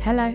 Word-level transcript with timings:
Hello, 0.00 0.34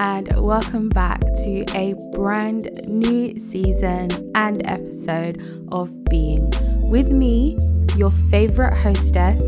and 0.00 0.28
welcome 0.36 0.88
back 0.88 1.20
to 1.20 1.64
a 1.74 1.94
brand 2.14 2.68
new 2.88 3.38
season 3.38 4.08
and 4.34 4.60
episode 4.66 5.40
of 5.70 5.90
Being 6.06 6.50
with 6.82 7.08
me, 7.08 7.56
your 7.96 8.10
favorite 8.30 8.76
hostess, 8.76 9.40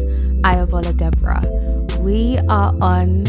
Ayobola 0.43 0.97
Deborah. 0.97 1.45
We 2.01 2.39
are 2.49 2.75
on 2.81 3.27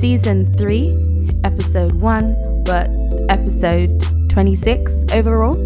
season 0.00 0.56
three, 0.56 0.96
episode 1.44 1.94
one, 1.94 2.62
but 2.64 2.88
episode 3.28 3.90
26 4.30 4.92
overall. 5.12 5.56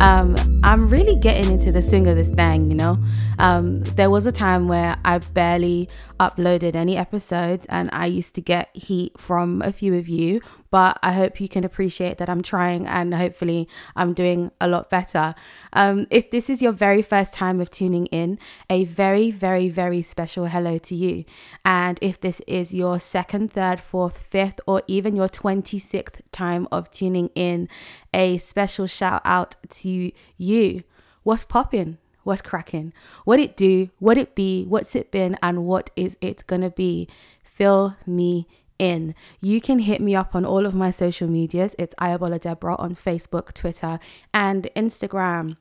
Um, 0.00 0.36
I'm 0.68 0.90
really 0.90 1.16
getting 1.16 1.50
into 1.50 1.72
the 1.72 1.82
swing 1.82 2.06
of 2.08 2.16
this 2.16 2.28
thing, 2.28 2.70
you 2.70 2.76
know. 2.76 2.98
Um, 3.38 3.80
there 3.80 4.10
was 4.10 4.26
a 4.26 4.32
time 4.32 4.68
where 4.68 4.98
I 5.02 5.16
barely 5.16 5.88
uploaded 6.20 6.74
any 6.74 6.94
episodes 6.94 7.64
and 7.70 7.88
I 7.90 8.04
used 8.04 8.34
to 8.34 8.42
get 8.42 8.68
heat 8.76 9.18
from 9.18 9.62
a 9.62 9.72
few 9.72 9.94
of 9.94 10.08
you, 10.10 10.42
but 10.70 10.98
I 11.02 11.12
hope 11.12 11.40
you 11.40 11.48
can 11.48 11.64
appreciate 11.64 12.18
that 12.18 12.28
I'm 12.28 12.42
trying 12.42 12.86
and 12.86 13.14
hopefully 13.14 13.68
I'm 13.96 14.12
doing 14.12 14.50
a 14.60 14.68
lot 14.68 14.90
better. 14.90 15.34
Um, 15.72 16.06
if 16.10 16.30
this 16.30 16.50
is 16.50 16.60
your 16.60 16.72
very 16.72 17.02
first 17.02 17.32
time 17.32 17.60
of 17.60 17.70
tuning 17.70 18.06
in, 18.06 18.38
a 18.68 18.84
very, 18.84 19.30
very, 19.30 19.68
very 19.68 20.02
special 20.02 20.46
hello 20.46 20.78
to 20.78 20.94
you. 20.94 21.24
And 21.64 21.98
if 22.02 22.20
this 22.20 22.40
is 22.46 22.74
your 22.74 22.98
second, 22.98 23.52
third, 23.52 23.80
fourth, 23.80 24.18
fifth, 24.18 24.60
or 24.66 24.82
even 24.86 25.16
your 25.16 25.28
26th 25.28 26.20
time 26.32 26.68
of 26.70 26.90
tuning 26.90 27.30
in, 27.34 27.68
a 28.12 28.38
special 28.38 28.86
shout 28.86 29.22
out 29.24 29.56
to 29.70 30.12
you. 30.36 30.82
What's 31.22 31.44
popping? 31.44 31.98
What's 32.24 32.42
cracking? 32.42 32.92
What 33.24 33.40
it 33.40 33.56
do? 33.56 33.88
What 33.98 34.18
it 34.18 34.34
be? 34.34 34.64
What's 34.64 34.94
it 34.94 35.10
been? 35.10 35.38
And 35.42 35.64
what 35.64 35.90
is 35.96 36.16
it 36.20 36.44
gonna 36.46 36.70
be? 36.70 37.08
Fill 37.42 37.96
me 38.06 38.46
in. 38.78 39.14
You 39.40 39.60
can 39.60 39.80
hit 39.80 40.00
me 40.00 40.14
up 40.14 40.34
on 40.34 40.44
all 40.44 40.66
of 40.66 40.74
my 40.74 40.90
social 40.90 41.28
medias. 41.28 41.74
It's 41.78 41.94
Ayobola 41.96 42.40
Deborah 42.40 42.76
on 42.76 42.94
Facebook, 42.94 43.52
Twitter, 43.52 43.98
and 44.32 44.68
Instagram. 44.76 45.56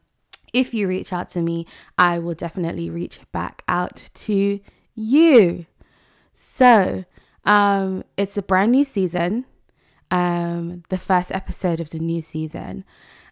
If 0.54 0.74
you 0.74 0.88
reach 0.88 1.12
out 1.12 1.30
to 1.30 1.42
me, 1.42 1.66
I 1.98 2.20
will 2.20 2.34
definitely 2.34 2.90
reach 2.90 3.20
back 3.32 3.64
out 3.68 4.10
to 4.14 4.60
you. 4.96 5.66
So, 6.36 7.06
um, 7.44 8.04
it's 8.18 8.38
a 8.38 8.42
brand 8.42 8.72
new 8.72 8.84
season, 8.84 9.46
um, 10.12 10.84
the 10.90 10.98
first 10.98 11.32
episode 11.32 11.80
of 11.80 11.90
the 11.90 12.00
new 12.00 12.22
season, 12.22 12.86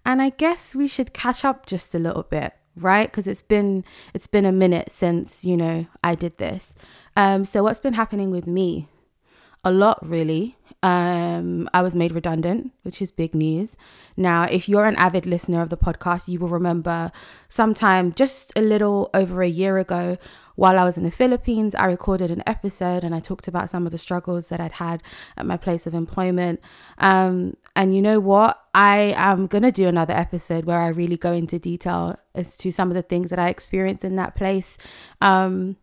and 0.05 0.21
I 0.21 0.29
guess 0.29 0.75
we 0.75 0.87
should 0.87 1.13
catch 1.13 1.43
up 1.43 1.65
just 1.65 1.95
a 1.95 1.99
little 1.99 2.23
bit 2.23 2.53
right 2.77 3.09
because 3.09 3.27
it's 3.27 3.41
been 3.41 3.83
it's 4.13 4.27
been 4.27 4.45
a 4.45 4.51
minute 4.51 4.91
since 4.91 5.43
you 5.45 5.55
know 5.55 5.85
i 6.03 6.13
did 6.13 6.37
this 6.37 6.73
um 7.15 7.45
so 7.45 7.63
what's 7.63 7.79
been 7.79 7.93
happening 7.93 8.31
with 8.31 8.45
me 8.45 8.89
a 9.65 9.71
lot 9.71 9.99
really. 10.07 10.57
Um 10.83 11.67
i 11.73 11.81
was 11.81 11.95
made 11.95 12.11
redundant 12.11 12.71
which 12.83 13.01
is 13.01 13.11
big 13.11 13.33
news. 13.33 13.75
Now 14.15 14.43
if 14.43 14.69
you're 14.69 14.85
an 14.85 14.95
avid 14.97 15.25
listener 15.25 15.61
of 15.61 15.69
the 15.69 15.77
podcast 15.77 16.27
you 16.27 16.39
will 16.39 16.47
remember 16.49 17.11
sometime 17.49 18.13
just 18.13 18.53
a 18.55 18.61
little 18.61 19.09
over 19.13 19.41
a 19.41 19.47
year 19.47 19.77
ago 19.77 20.17
while 20.55 20.77
i 20.77 20.83
was 20.83 20.97
in 20.97 21.03
the 21.03 21.11
philippines 21.11 21.75
i 21.75 21.85
recorded 21.85 22.29
an 22.31 22.43
episode 22.45 23.03
and 23.03 23.15
i 23.15 23.19
talked 23.19 23.47
about 23.47 23.69
some 23.69 23.85
of 23.85 23.91
the 23.91 23.97
struggles 23.97 24.47
that 24.49 24.61
i'd 24.61 24.73
had 24.73 25.01
at 25.35 25.45
my 25.45 25.57
place 25.57 25.87
of 25.87 25.93
employment. 25.93 26.59
Um 26.97 27.55
and 27.75 27.93
you 27.93 28.01
know 28.01 28.19
what? 28.19 28.61
I 28.73 29.13
am 29.17 29.47
going 29.47 29.63
to 29.63 29.71
do 29.71 29.87
another 29.87 30.13
episode 30.13 30.63
where 30.65 30.79
I 30.79 30.87
really 30.87 31.17
go 31.17 31.33
into 31.33 31.59
detail 31.59 32.17
as 32.33 32.55
to 32.57 32.71
some 32.71 32.89
of 32.89 32.95
the 32.95 33.01
things 33.01 33.29
that 33.31 33.39
I 33.39 33.49
experienced 33.49 34.05
in 34.05 34.15
that 34.15 34.33
place. 34.35 34.77
Um, 35.19 35.75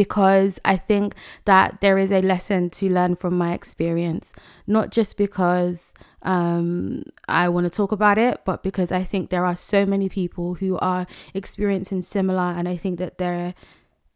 because 0.00 0.58
I 0.64 0.78
think 0.78 1.14
that 1.44 1.82
there 1.82 1.98
is 1.98 2.10
a 2.10 2.22
lesson 2.22 2.70
to 2.70 2.88
learn 2.88 3.16
from 3.16 3.36
my 3.36 3.52
experience, 3.52 4.32
not 4.66 4.90
just 4.90 5.18
because 5.18 5.92
um, 6.22 7.02
I 7.28 7.50
want 7.50 7.64
to 7.64 7.70
talk 7.70 7.92
about 7.92 8.16
it, 8.16 8.40
but 8.46 8.62
because 8.62 8.90
I 8.92 9.04
think 9.04 9.28
there 9.28 9.44
are 9.44 9.54
so 9.54 9.84
many 9.84 10.08
people 10.08 10.54
who 10.54 10.78
are 10.78 11.06
experiencing 11.34 12.00
similar, 12.00 12.50
and 12.56 12.66
I 12.66 12.78
think 12.78 12.98
that 12.98 13.18
there 13.18 13.54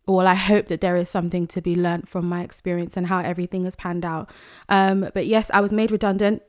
well, 0.06 0.26
I 0.26 0.34
hope 0.34 0.68
that 0.68 0.80
there 0.80 0.96
is 0.96 1.08
something 1.08 1.46
to 1.48 1.62
be 1.62 1.74
learned 1.76 2.08
from 2.08 2.28
my 2.28 2.42
experience 2.42 2.96
and 2.96 3.06
how 3.06 3.20
everything 3.20 3.64
has 3.64 3.74
panned 3.76 4.04
out. 4.04 4.30
Um, 4.68 5.08
but 5.14 5.26
yes, 5.26 5.50
I 5.54 5.60
was 5.60 5.72
made 5.72 5.90
redundant, 5.90 6.42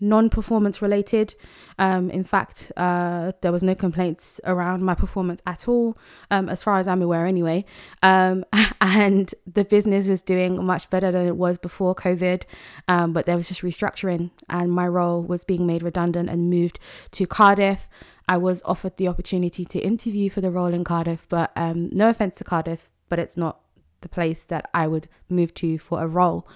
non 0.00 0.28
performance 0.28 0.82
related. 0.82 1.34
Um, 1.78 2.10
in 2.10 2.24
fact, 2.24 2.72
uh, 2.76 3.32
there 3.42 3.52
was 3.52 3.62
no 3.62 3.76
complaints 3.76 4.40
around 4.44 4.82
my 4.82 4.94
performance 4.94 5.40
at 5.46 5.68
all, 5.68 5.96
um, 6.32 6.48
as 6.48 6.64
far 6.64 6.78
as 6.78 6.88
I'm 6.88 7.00
aware, 7.00 7.26
anyway. 7.26 7.64
Um, 8.02 8.44
and 8.80 9.32
the 9.46 9.64
business 9.64 10.08
was 10.08 10.20
doing 10.20 10.64
much 10.64 10.90
better 10.90 11.12
than 11.12 11.26
it 11.26 11.36
was 11.36 11.58
before 11.58 11.94
COVID, 11.94 12.42
um, 12.88 13.12
but 13.12 13.26
there 13.26 13.36
was 13.36 13.48
just 13.48 13.62
restructuring, 13.62 14.30
and 14.48 14.72
my 14.72 14.88
role 14.88 15.22
was 15.22 15.44
being 15.44 15.66
made 15.66 15.82
redundant 15.82 16.28
and 16.28 16.50
moved 16.50 16.80
to 17.12 17.26
Cardiff. 17.26 17.88
I 18.28 18.36
was 18.36 18.62
offered 18.64 18.96
the 18.96 19.06
opportunity 19.06 19.64
to 19.64 19.78
interview 19.78 20.28
for 20.30 20.40
the 20.40 20.50
role 20.50 20.74
in 20.74 20.82
Cardiff, 20.82 21.26
but 21.28 21.52
um, 21.54 21.88
no 21.92 22.08
offense 22.08 22.36
to 22.38 22.44
Cardiff, 22.44 22.90
but 23.08 23.18
it's 23.18 23.36
not 23.36 23.60
the 24.00 24.08
place 24.08 24.42
that 24.44 24.68
I 24.74 24.86
would 24.86 25.08
move 25.28 25.54
to 25.54 25.78
for 25.78 26.02
a 26.02 26.06
role. 26.06 26.46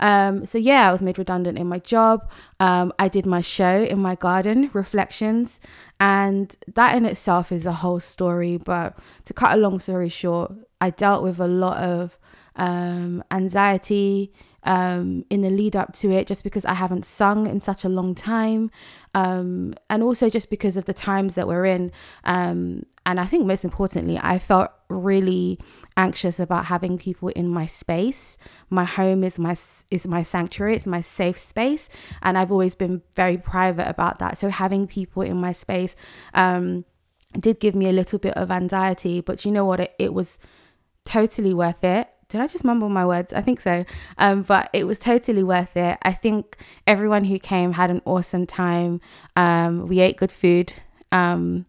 Um, 0.00 0.46
so 0.46 0.58
yeah, 0.58 0.88
I 0.88 0.92
was 0.92 1.02
made 1.02 1.18
redundant 1.18 1.58
in 1.58 1.66
my 1.66 1.78
job. 1.78 2.30
Um, 2.60 2.92
I 2.98 3.08
did 3.08 3.26
my 3.26 3.40
show 3.40 3.82
in 3.82 4.00
my 4.00 4.14
garden, 4.14 4.70
Reflections, 4.72 5.60
and 5.98 6.54
that 6.72 6.96
in 6.96 7.04
itself 7.04 7.50
is 7.50 7.66
a 7.66 7.72
whole 7.72 8.00
story. 8.00 8.56
But 8.56 8.96
to 9.24 9.34
cut 9.34 9.52
a 9.52 9.60
long 9.60 9.80
story 9.80 10.08
short, 10.08 10.52
I 10.80 10.90
dealt 10.90 11.22
with 11.22 11.40
a 11.40 11.48
lot 11.48 11.78
of 11.78 12.16
um, 12.56 13.24
anxiety, 13.30 14.32
um, 14.64 15.24
in 15.30 15.40
the 15.40 15.50
lead 15.50 15.76
up 15.76 15.92
to 15.94 16.10
it, 16.10 16.26
just 16.26 16.44
because 16.44 16.64
I 16.64 16.74
haven't 16.74 17.04
sung 17.04 17.46
in 17.46 17.60
such 17.60 17.84
a 17.84 17.88
long 17.88 18.14
time, 18.14 18.70
um, 19.14 19.74
and 19.88 20.02
also 20.02 20.28
just 20.28 20.50
because 20.50 20.76
of 20.76 20.84
the 20.84 20.92
times 20.92 21.36
that 21.36 21.48
we're 21.48 21.64
in. 21.64 21.90
Um, 22.24 22.84
and 23.06 23.18
I 23.18 23.24
think 23.24 23.46
most 23.46 23.64
importantly, 23.64 24.18
I 24.20 24.38
felt 24.38 24.70
really 24.88 25.58
anxious 25.98 26.40
about 26.40 26.66
having 26.66 26.96
people 26.96 27.28
in 27.30 27.48
my 27.48 27.66
space. 27.66 28.38
My 28.70 28.84
home 28.84 29.22
is 29.24 29.38
my 29.38 29.56
is 29.90 30.06
my 30.06 30.22
sanctuary. 30.22 30.76
It's 30.76 30.86
my 30.86 31.02
safe 31.02 31.38
space, 31.38 31.90
and 32.22 32.38
I've 32.38 32.52
always 32.52 32.74
been 32.74 33.02
very 33.14 33.36
private 33.36 33.88
about 33.88 34.18
that. 34.20 34.38
So 34.38 34.48
having 34.48 34.86
people 34.86 35.22
in 35.22 35.36
my 35.36 35.52
space 35.52 35.94
um, 36.32 36.86
did 37.38 37.60
give 37.60 37.74
me 37.74 37.88
a 37.88 37.92
little 37.92 38.18
bit 38.18 38.34
of 38.34 38.50
anxiety, 38.50 39.20
but 39.20 39.44
you 39.44 39.50
know 39.50 39.66
what? 39.66 39.80
It, 39.80 39.94
it 39.98 40.14
was 40.14 40.38
totally 41.04 41.52
worth 41.52 41.84
it 41.84 42.08
did 42.28 42.42
I 42.42 42.46
just 42.46 42.64
mumble 42.64 42.90
my 42.90 43.06
words? 43.06 43.32
I 43.32 43.40
think 43.40 43.60
so. 43.60 43.84
Um, 44.18 44.42
but 44.42 44.68
it 44.74 44.84
was 44.84 44.98
totally 44.98 45.42
worth 45.42 45.76
it. 45.76 45.98
I 46.02 46.12
think 46.12 46.58
everyone 46.86 47.24
who 47.24 47.38
came 47.38 47.72
had 47.72 47.90
an 47.90 48.02
awesome 48.04 48.46
time. 48.46 49.00
Um, 49.34 49.86
we 49.86 50.00
ate 50.00 50.18
good 50.18 50.30
food. 50.30 50.74
Um, 51.10 51.64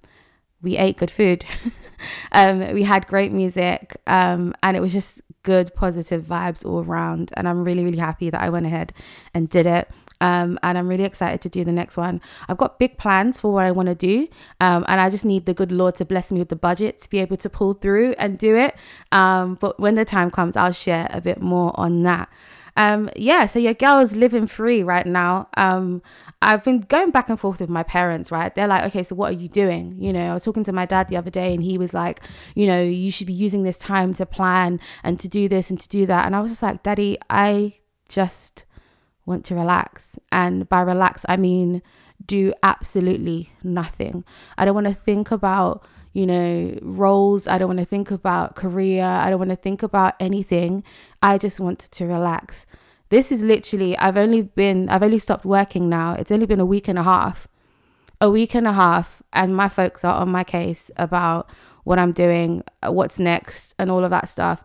we 0.61 0.75
ate 0.77 0.97
good 0.97 1.11
food. 1.11 1.45
um, 2.31 2.73
we 2.73 2.83
had 2.83 3.07
great 3.07 3.31
music. 3.31 3.97
Um, 4.07 4.53
and 4.63 4.75
it 4.77 4.79
was 4.79 4.93
just 4.93 5.21
good, 5.43 5.73
positive 5.75 6.23
vibes 6.23 6.65
all 6.65 6.83
around. 6.83 7.31
And 7.35 7.47
I'm 7.47 7.63
really, 7.63 7.83
really 7.83 7.97
happy 7.97 8.29
that 8.29 8.41
I 8.41 8.49
went 8.49 8.65
ahead 8.65 8.93
and 9.33 9.49
did 9.49 9.65
it. 9.65 9.89
Um, 10.21 10.59
and 10.63 10.77
I'm 10.77 10.87
really 10.87 11.05
excited 11.05 11.39
to 11.41 11.49
do 11.49 11.63
the 11.63 11.71
next 11.71 11.95
one. 11.95 12.19
I've 12.49 12.57
got 12.57 12.77
big 12.77 12.97
plans 12.97 13.39
for 13.39 13.53
what 13.53 13.65
I 13.65 13.71
want 13.71 13.87
to 13.87 13.95
do, 13.95 14.27
um, 14.59 14.83
and 14.87 14.99
I 14.99 15.09
just 15.09 15.23
need 15.23 15.45
the 15.45 15.53
good 15.53 15.71
Lord 15.71 15.95
to 15.95 16.05
bless 16.05 16.29
me 16.29 16.39
with 16.39 16.49
the 16.49 16.57
budget 16.57 16.99
to 16.99 17.09
be 17.09 17.19
able 17.19 17.37
to 17.37 17.49
pull 17.49 17.73
through 17.73 18.15
and 18.17 18.37
do 18.37 18.57
it. 18.57 18.75
Um, 19.13 19.55
but 19.55 19.79
when 19.79 19.95
the 19.95 20.03
time 20.03 20.29
comes, 20.29 20.57
I'll 20.57 20.73
share 20.73 21.07
a 21.11 21.21
bit 21.21 21.41
more 21.41 21.71
on 21.79 22.03
that. 22.03 22.29
Um, 22.77 23.09
yeah, 23.15 23.45
so 23.45 23.59
your 23.59 23.73
girl's 23.73 24.15
living 24.15 24.47
free 24.47 24.83
right 24.83 25.05
now. 25.05 25.49
Um, 25.57 26.01
I've 26.41 26.63
been 26.63 26.81
going 26.81 27.11
back 27.11 27.29
and 27.29 27.39
forth 27.39 27.59
with 27.59 27.69
my 27.69 27.83
parents, 27.83 28.31
right? 28.31 28.53
They're 28.53 28.67
like, 28.67 28.85
okay, 28.85 29.03
so 29.03 29.15
what 29.15 29.31
are 29.31 29.39
you 29.39 29.49
doing? 29.49 29.95
You 29.99 30.13
know, 30.13 30.31
I 30.31 30.33
was 30.33 30.43
talking 30.43 30.63
to 30.63 30.71
my 30.71 30.85
dad 30.85 31.09
the 31.09 31.17
other 31.17 31.29
day 31.29 31.53
and 31.53 31.63
he 31.63 31.77
was 31.77 31.93
like, 31.93 32.21
you 32.55 32.65
know, 32.65 32.81
you 32.81 33.11
should 33.11 33.27
be 33.27 33.33
using 33.33 33.63
this 33.63 33.77
time 33.77 34.13
to 34.15 34.25
plan 34.25 34.79
and 35.03 35.19
to 35.19 35.27
do 35.27 35.49
this 35.49 35.69
and 35.69 35.79
to 35.79 35.89
do 35.89 36.05
that. 36.05 36.25
And 36.25 36.35
I 36.35 36.39
was 36.39 36.51
just 36.51 36.63
like, 36.63 36.83
Daddy, 36.83 37.17
I 37.29 37.75
just 38.07 38.65
want 39.25 39.43
to 39.45 39.55
relax. 39.55 40.17
And 40.31 40.69
by 40.69 40.81
relax, 40.81 41.25
I 41.27 41.37
mean 41.37 41.81
do 42.25 42.53
absolutely 42.63 43.51
nothing. 43.63 44.23
I 44.57 44.65
don't 44.65 44.75
want 44.75 44.87
to 44.87 44.93
think 44.93 45.31
about, 45.31 45.85
you 46.13 46.25
know, 46.25 46.77
roles. 46.81 47.47
I 47.47 47.57
don't 47.57 47.67
want 47.67 47.79
to 47.79 47.85
think 47.85 48.11
about 48.11 48.55
career. 48.55 49.03
I 49.03 49.29
don't 49.29 49.39
want 49.39 49.51
to 49.51 49.55
think 49.55 49.83
about 49.83 50.15
anything. 50.19 50.83
I 51.21 51.37
just 51.37 51.59
want 51.59 51.79
to 51.79 52.05
relax. 52.05 52.65
This 53.09 53.31
is 53.31 53.41
literally, 53.41 53.97
I've 53.97 54.17
only 54.17 54.43
been, 54.43 54.87
I've 54.89 55.03
only 55.03 55.19
stopped 55.19 55.45
working 55.45 55.89
now. 55.89 56.13
It's 56.13 56.31
only 56.31 56.45
been 56.45 56.59
a 56.59 56.65
week 56.65 56.87
and 56.87 56.99
a 56.99 57.03
half. 57.03 57.47
A 58.21 58.29
week 58.29 58.53
and 58.53 58.67
a 58.67 58.73
half, 58.73 59.23
and 59.31 59.55
my 59.55 59.69
folks 59.69 60.03
are 60.03 60.13
on 60.21 60.29
my 60.29 60.43
case 60.43 60.91
about 60.97 61.49
what 61.85 61.97
I'm 61.97 62.11
doing, 62.11 62.63
uh, 62.83 62.91
what's 62.91 63.17
next, 63.17 63.73
and 63.79 63.89
all 63.89 64.03
of 64.03 64.09
that 64.11 64.27
stuff. 64.27 64.63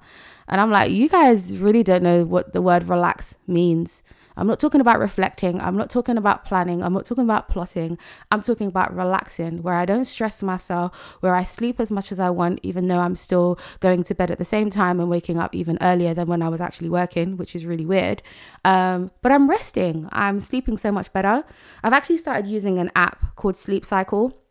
And 0.49 0.61
I'm 0.61 0.71
like, 0.71 0.91
you 0.91 1.09
guys 1.09 1.57
really 1.57 1.83
don't 1.83 2.03
know 2.03 2.25
what 2.25 2.53
the 2.53 2.61
word 2.61 2.89
relax 2.89 3.37
means. 3.47 4.03
I'm 4.37 4.47
not 4.47 4.59
talking 4.59 4.81
about 4.81 4.99
reflecting. 4.99 5.61
I'm 5.61 5.77
not 5.77 5.91
talking 5.91 6.17
about 6.17 6.45
planning. 6.45 6.83
I'm 6.83 6.93
not 6.93 7.05
talking 7.05 7.25
about 7.25 7.49
plotting. 7.49 7.99
I'm 8.31 8.43
talking 8.43 8.67
about 8.67 8.95
relaxing, 8.95 9.63
where 9.63 9.75
I 9.75 9.85
don't 9.85 10.05
stress 10.05 10.43
myself, 10.43 10.97
where 11.21 11.35
I 11.35 11.45
sleep 11.45 11.81
as 11.81 11.91
much 11.91 12.13
as 12.13 12.19
I 12.19 12.31
want, 12.31 12.61
even 12.63 12.89
though 12.89 13.01
I'm 13.01 13.17
still 13.17 13.59
going 13.81 14.03
to 14.05 14.15
bed 14.15 14.31
at 14.31 14.39
the 14.39 14.45
same 14.45 14.71
time 14.71 15.01
and 15.01 15.09
waking 15.09 15.39
up 15.39 15.55
even 15.55 15.79
earlier 15.81 16.15
than 16.15 16.27
when 16.27 16.43
I 16.43 16.49
was 16.49 16.61
actually 16.61 16.91
working, 16.91 17.37
which 17.37 17.55
is 17.55 17.67
really 17.67 17.87
weird. 17.87 18.23
Um, 18.65 19.11
but 19.23 19.33
I'm 19.33 19.49
resting. 19.49 20.09
I'm 20.13 20.41
sleeping 20.41 20.79
so 20.79 20.91
much 20.91 21.13
better. 21.13 21.45
I've 21.83 21.93
actually 21.93 22.19
started 22.19 22.47
using 22.47 22.79
an 22.79 22.91
app 22.97 23.37
called 23.37 23.57
Sleep 23.57 23.85
Cycle 23.85 24.44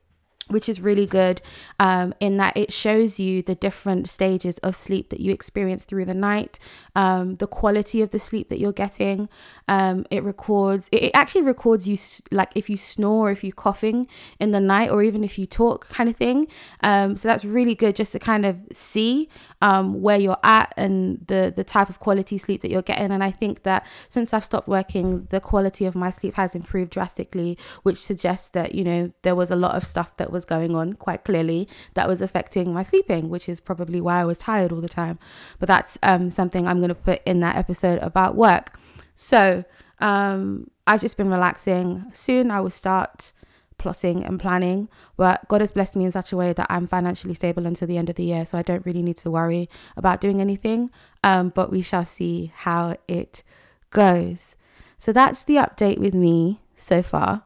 which 0.48 0.68
is 0.68 0.82
really 0.82 1.06
good 1.06 1.42
um, 1.80 2.14
in 2.20 2.38
that 2.38 2.56
it 2.56 2.72
shows 2.72 3.20
you 3.20 3.42
the 3.42 3.56
different 3.56 4.10
stages 4.10 4.58
of 4.60 4.76
sleep 4.76 5.10
that 5.10 5.20
you 5.20 5.32
experience 5.32 5.86
through 5.86 6.06
the 6.06 6.14
night, 6.14 6.60
um, 6.96 7.36
the 7.36 7.48
quality 7.48 8.02
of 8.02 8.12
the 8.12 8.20
sleep 8.20 8.50
that 8.50 8.60
you're 8.60 8.72
getting. 8.72 9.30
Um, 9.68 10.06
it 10.12 10.24
records, 10.24 10.90
it, 10.92 11.12
actually 11.14 11.44
records 11.44 11.88
you 11.88 11.98
like 12.32 12.52
if 12.56 12.70
you 12.70 12.78
snore, 12.78 13.32
if 13.32 13.44
you're 13.44 13.54
coughing 13.54 14.08
in 14.40 14.52
the 14.52 14.60
night, 14.60 14.92
or 14.92 15.04
even 15.04 15.24
if 15.24 15.40
you 15.40 15.46
talk, 15.46 15.88
kind 15.90 16.10
of 16.10 16.16
thing. 16.16 16.48
Um, 16.82 17.16
so 17.16 17.28
that's 17.28 17.46
really 17.46 17.76
good 17.76 17.96
just 17.96 18.12
to 18.12 18.20
kind 18.20 18.46
of 18.46 18.60
see 18.72 19.30
um, 19.62 20.02
where 20.02 20.18
you're 20.18 20.38
at 20.44 20.74
and 20.76 21.26
the 21.28 21.52
the 21.56 21.64
type 21.64 21.90
of 21.90 22.00
quality 22.00 22.38
sleep 22.38 22.62
that 22.62 22.72
you're 22.72 22.82
getting. 22.82 23.12
And 23.12 23.24
I 23.24 23.32
think 23.32 23.64
that 23.64 23.86
since 24.10 24.34
I've 24.34 24.44
stopped 24.44 24.68
working, 24.68 25.28
the 25.30 25.40
quality 25.40 25.86
of 25.86 25.96
my 25.96 26.10
sleep 26.10 26.36
has 26.36 26.54
improved 26.54 26.92
drastically, 26.92 27.58
which 27.84 27.98
suggests 27.98 28.50
that 28.50 28.76
you 28.76 28.84
know 28.84 29.12
there 29.22 29.36
was 29.36 29.52
a 29.52 29.56
lot 29.56 29.76
of 29.76 29.86
stuff 29.86 30.16
that 30.18 30.32
was 30.34 30.44
going 30.46 30.76
on 30.76 30.94
quite 30.94 31.24
clearly 31.24 31.68
that 31.94 32.08
was 32.08 32.22
affecting 32.22 32.74
my 32.74 32.84
sleeping, 32.84 33.30
which 33.30 33.48
is 33.48 33.60
probably 33.60 34.02
why 34.02 34.20
I 34.20 34.26
was 34.26 34.40
tired 34.40 34.72
all 34.72 34.82
the 34.82 34.90
time. 34.90 35.20
But 35.60 35.68
that's 35.68 35.98
um, 36.04 36.30
something 36.30 36.68
I'm 36.68 36.80
going 36.80 36.90
to 36.90 36.96
put 36.96 37.22
in 37.26 37.40
that 37.40 37.56
episode 37.56 38.00
about 38.00 38.36
work. 38.36 38.78
So 39.16 39.64
um, 40.00 40.70
I've 40.86 41.02
just 41.02 41.16
been 41.16 41.30
relaxing. 41.30 42.06
Soon 42.14 42.52
I 42.52 42.60
will 42.60 42.70
start 42.70 43.32
plotting 43.78 44.24
and 44.24 44.40
planning, 44.40 44.88
but 45.18 45.48
God 45.48 45.62
has 45.62 45.72
blessed 45.72 45.96
me 45.96 46.06
in 46.06 46.12
such 46.12 46.32
a 46.32 46.38
way 46.38 46.54
that 46.54 46.68
I'm 46.70 46.88
financially 46.88 47.34
stable 47.34 47.66
until 47.66 47.88
the 47.88 47.98
end 47.98 48.10
of 48.10 48.16
the 48.16 48.24
year. 48.24 48.46
So 48.46 48.58
I 48.58 48.62
don't 48.62 48.86
really 48.86 49.04
need 49.04 49.18
to 49.18 49.32
worry 49.32 49.70
about 49.98 50.22
doing 50.22 50.42
anything. 50.42 50.90
Um, 51.24 51.50
but 51.50 51.72
we 51.72 51.82
shall 51.82 52.06
see 52.06 52.52
how 52.56 52.98
it 53.08 53.44
goes. 53.92 54.56
So 54.98 55.12
that's 55.12 55.44
the 55.44 55.56
update 55.56 56.00
with 56.00 56.14
me 56.14 56.62
so 56.76 57.04
far. 57.04 57.44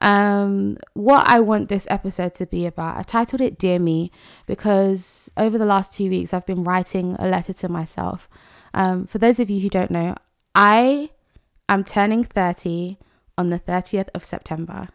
Um, 0.00 0.78
what 0.94 1.28
I 1.28 1.40
want 1.40 1.68
this 1.68 1.86
episode 1.90 2.34
to 2.36 2.46
be 2.46 2.66
about, 2.66 2.96
I 2.96 3.02
titled 3.02 3.40
it 3.40 3.58
Dear 3.58 3.78
Me 3.78 4.10
because 4.46 5.30
over 5.36 5.58
the 5.58 5.66
last 5.66 5.92
two 5.94 6.08
weeks 6.08 6.32
I've 6.32 6.46
been 6.46 6.64
writing 6.64 7.16
a 7.18 7.28
letter 7.28 7.52
to 7.52 7.68
myself. 7.68 8.28
Um, 8.72 9.06
for 9.06 9.18
those 9.18 9.40
of 9.40 9.50
you 9.50 9.60
who 9.60 9.68
don't 9.68 9.90
know, 9.90 10.14
I 10.54 11.10
am 11.68 11.84
turning 11.84 12.24
30 12.24 12.98
on 13.36 13.50
the 13.50 13.58
30th 13.58 14.08
of 14.14 14.24
September. 14.24 14.88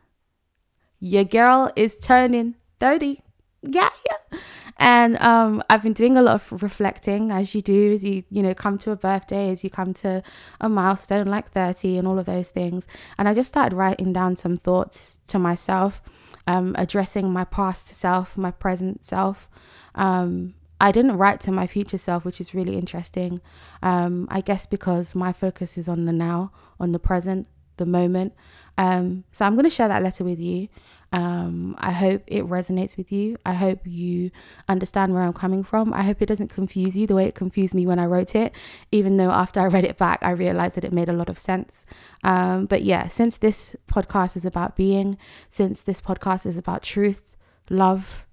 Your 0.99 1.23
girl 1.23 1.71
is 1.75 1.97
turning 1.97 2.55
30. 2.79 3.21
Yeah, 3.61 3.89
yeah. 4.09 4.39
And 4.77 5.17
um, 5.21 5.63
I've 5.69 5.83
been 5.83 5.93
doing 5.93 6.17
a 6.17 6.21
lot 6.21 6.35
of 6.35 6.61
reflecting 6.63 7.31
as 7.31 7.55
you 7.55 7.61
do, 7.61 7.93
as 7.93 8.03
you, 8.03 8.23
you 8.29 8.43
know, 8.43 8.53
come 8.53 8.77
to 8.79 8.91
a 8.91 8.95
birthday, 8.95 9.49
as 9.49 9.63
you 9.63 9.69
come 9.69 9.93
to 9.95 10.21
a 10.59 10.67
milestone 10.67 11.27
like 11.27 11.49
30 11.51 11.97
and 11.97 12.07
all 12.07 12.19
of 12.19 12.25
those 12.25 12.49
things. 12.49 12.85
And 13.17 13.29
I 13.29 13.33
just 13.33 13.47
started 13.47 13.75
writing 13.75 14.11
down 14.11 14.35
some 14.35 14.57
thoughts 14.57 15.19
to 15.27 15.39
myself, 15.39 16.01
um, 16.45 16.75
addressing 16.77 17.31
my 17.31 17.45
past 17.45 17.87
self, 17.87 18.35
my 18.37 18.51
present 18.51 19.05
self. 19.05 19.49
Um, 19.95 20.55
I 20.81 20.91
didn't 20.91 21.17
write 21.17 21.39
to 21.41 21.51
my 21.51 21.67
future 21.67 21.97
self, 21.97 22.25
which 22.25 22.41
is 22.41 22.53
really 22.53 22.75
interesting. 22.75 23.39
Um, 23.81 24.27
I 24.29 24.41
guess 24.41 24.65
because 24.65 25.15
my 25.15 25.31
focus 25.31 25.77
is 25.77 25.87
on 25.87 26.03
the 26.03 26.11
now, 26.11 26.51
on 26.81 26.91
the 26.91 26.99
present, 26.99 27.47
the 27.77 27.85
moment. 27.85 28.33
Um, 28.77 29.23
so 29.31 29.45
I'm 29.45 29.53
going 29.53 29.63
to 29.63 29.69
share 29.69 29.87
that 29.87 30.03
letter 30.03 30.23
with 30.23 30.39
you. 30.39 30.67
Um, 31.11 31.75
I 31.77 31.91
hope 31.91 32.23
it 32.27 32.43
resonates 32.45 32.97
with 32.97 33.11
you. 33.11 33.37
I 33.45 33.53
hope 33.53 33.79
you 33.85 34.31
understand 34.67 35.13
where 35.13 35.23
I'm 35.23 35.33
coming 35.33 35.63
from. 35.63 35.93
I 35.93 36.03
hope 36.03 36.21
it 36.21 36.25
doesn't 36.25 36.49
confuse 36.49 36.97
you 36.97 37.07
the 37.07 37.15
way 37.15 37.25
it 37.25 37.35
confused 37.35 37.73
me 37.73 37.85
when 37.85 37.99
I 37.99 38.05
wrote 38.05 38.35
it, 38.35 38.53
even 38.91 39.17
though 39.17 39.31
after 39.31 39.59
I 39.59 39.67
read 39.67 39.85
it 39.85 39.97
back, 39.97 40.19
I 40.21 40.31
realized 40.31 40.75
that 40.75 40.83
it 40.83 40.93
made 40.93 41.09
a 41.09 41.13
lot 41.13 41.29
of 41.29 41.39
sense. 41.39 41.85
Um, 42.23 42.65
but 42.65 42.83
yeah, 42.83 43.07
since 43.07 43.37
this 43.37 43.75
podcast 43.87 44.35
is 44.35 44.45
about 44.45 44.75
being, 44.75 45.17
since 45.49 45.81
this 45.81 46.01
podcast 46.01 46.45
is 46.45 46.57
about 46.57 46.83
truth, 46.83 47.35
love, 47.69 48.25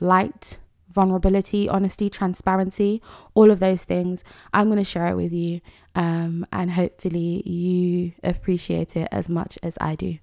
light, 0.00 0.58
vulnerability, 0.92 1.68
honesty, 1.68 2.10
transparency, 2.10 3.02
all 3.34 3.50
of 3.50 3.60
those 3.60 3.84
things, 3.84 4.24
I'm 4.52 4.66
going 4.66 4.78
to 4.78 4.84
share 4.84 5.08
it 5.08 5.16
with 5.16 5.32
you. 5.32 5.60
Um, 5.94 6.46
and 6.52 6.72
hopefully 6.72 7.42
you 7.48 8.12
appreciate 8.22 8.96
it 8.96 9.08
as 9.10 9.28
much 9.28 9.58
as 9.62 9.76
I 9.80 9.94
do. 9.94 10.18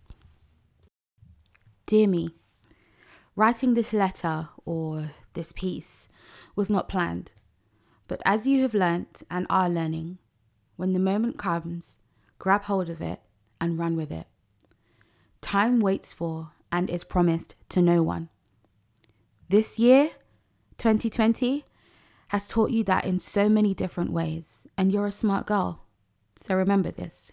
Dear 1.89 2.07
me, 2.07 2.35
writing 3.35 3.73
this 3.73 3.93
letter 3.93 4.49
or 4.63 5.09
this 5.33 5.51
piece 5.51 6.07
was 6.55 6.69
not 6.69 6.87
planned, 6.87 7.31
but 8.07 8.21
as 8.25 8.45
you 8.45 8.61
have 8.61 8.75
learnt 8.75 9.23
and 9.27 9.47
are 9.49 9.67
learning, 9.67 10.19
when 10.75 10.91
the 10.91 10.99
moment 10.99 11.39
comes, 11.39 11.97
grab 12.37 12.65
hold 12.65 12.91
of 12.91 13.01
it 13.01 13.21
and 13.59 13.79
run 13.79 13.95
with 13.95 14.11
it. 14.11 14.27
Time 15.41 15.79
waits 15.79 16.13
for 16.13 16.51
and 16.71 16.91
is 16.91 17.03
promised 17.03 17.55
to 17.69 17.81
no 17.81 18.03
one. 18.03 18.29
This 19.49 19.79
year, 19.79 20.11
2020, 20.77 21.65
has 22.27 22.47
taught 22.47 22.69
you 22.69 22.83
that 22.83 23.05
in 23.05 23.19
so 23.19 23.49
many 23.49 23.73
different 23.73 24.11
ways, 24.11 24.59
and 24.77 24.91
you're 24.91 25.07
a 25.07 25.11
smart 25.11 25.47
girl. 25.47 25.85
So 26.39 26.53
remember 26.53 26.91
this. 26.91 27.31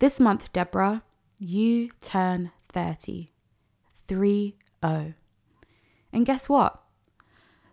This 0.00 0.20
month, 0.20 0.52
Deborah, 0.52 1.02
you 1.38 1.92
turn 2.02 2.52
30. 2.72 3.32
3 4.08 4.56
0. 4.84 5.14
And 6.12 6.26
guess 6.26 6.48
what? 6.48 6.82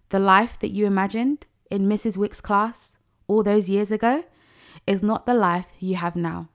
The 0.10 0.20
life 0.20 0.58
that 0.60 0.72
you 0.72 0.86
imagined 0.86 1.48
in 1.72 1.88
Mrs. 1.88 2.18
Wick's 2.18 2.42
class 2.42 2.96
all 3.28 3.44
those 3.44 3.70
years 3.70 3.92
ago 3.92 4.24
is 4.86 5.04
not 5.04 5.26
the 5.26 5.34
life 5.34 5.68
you 5.80 5.96
have 5.96 6.16
now. 6.16 6.50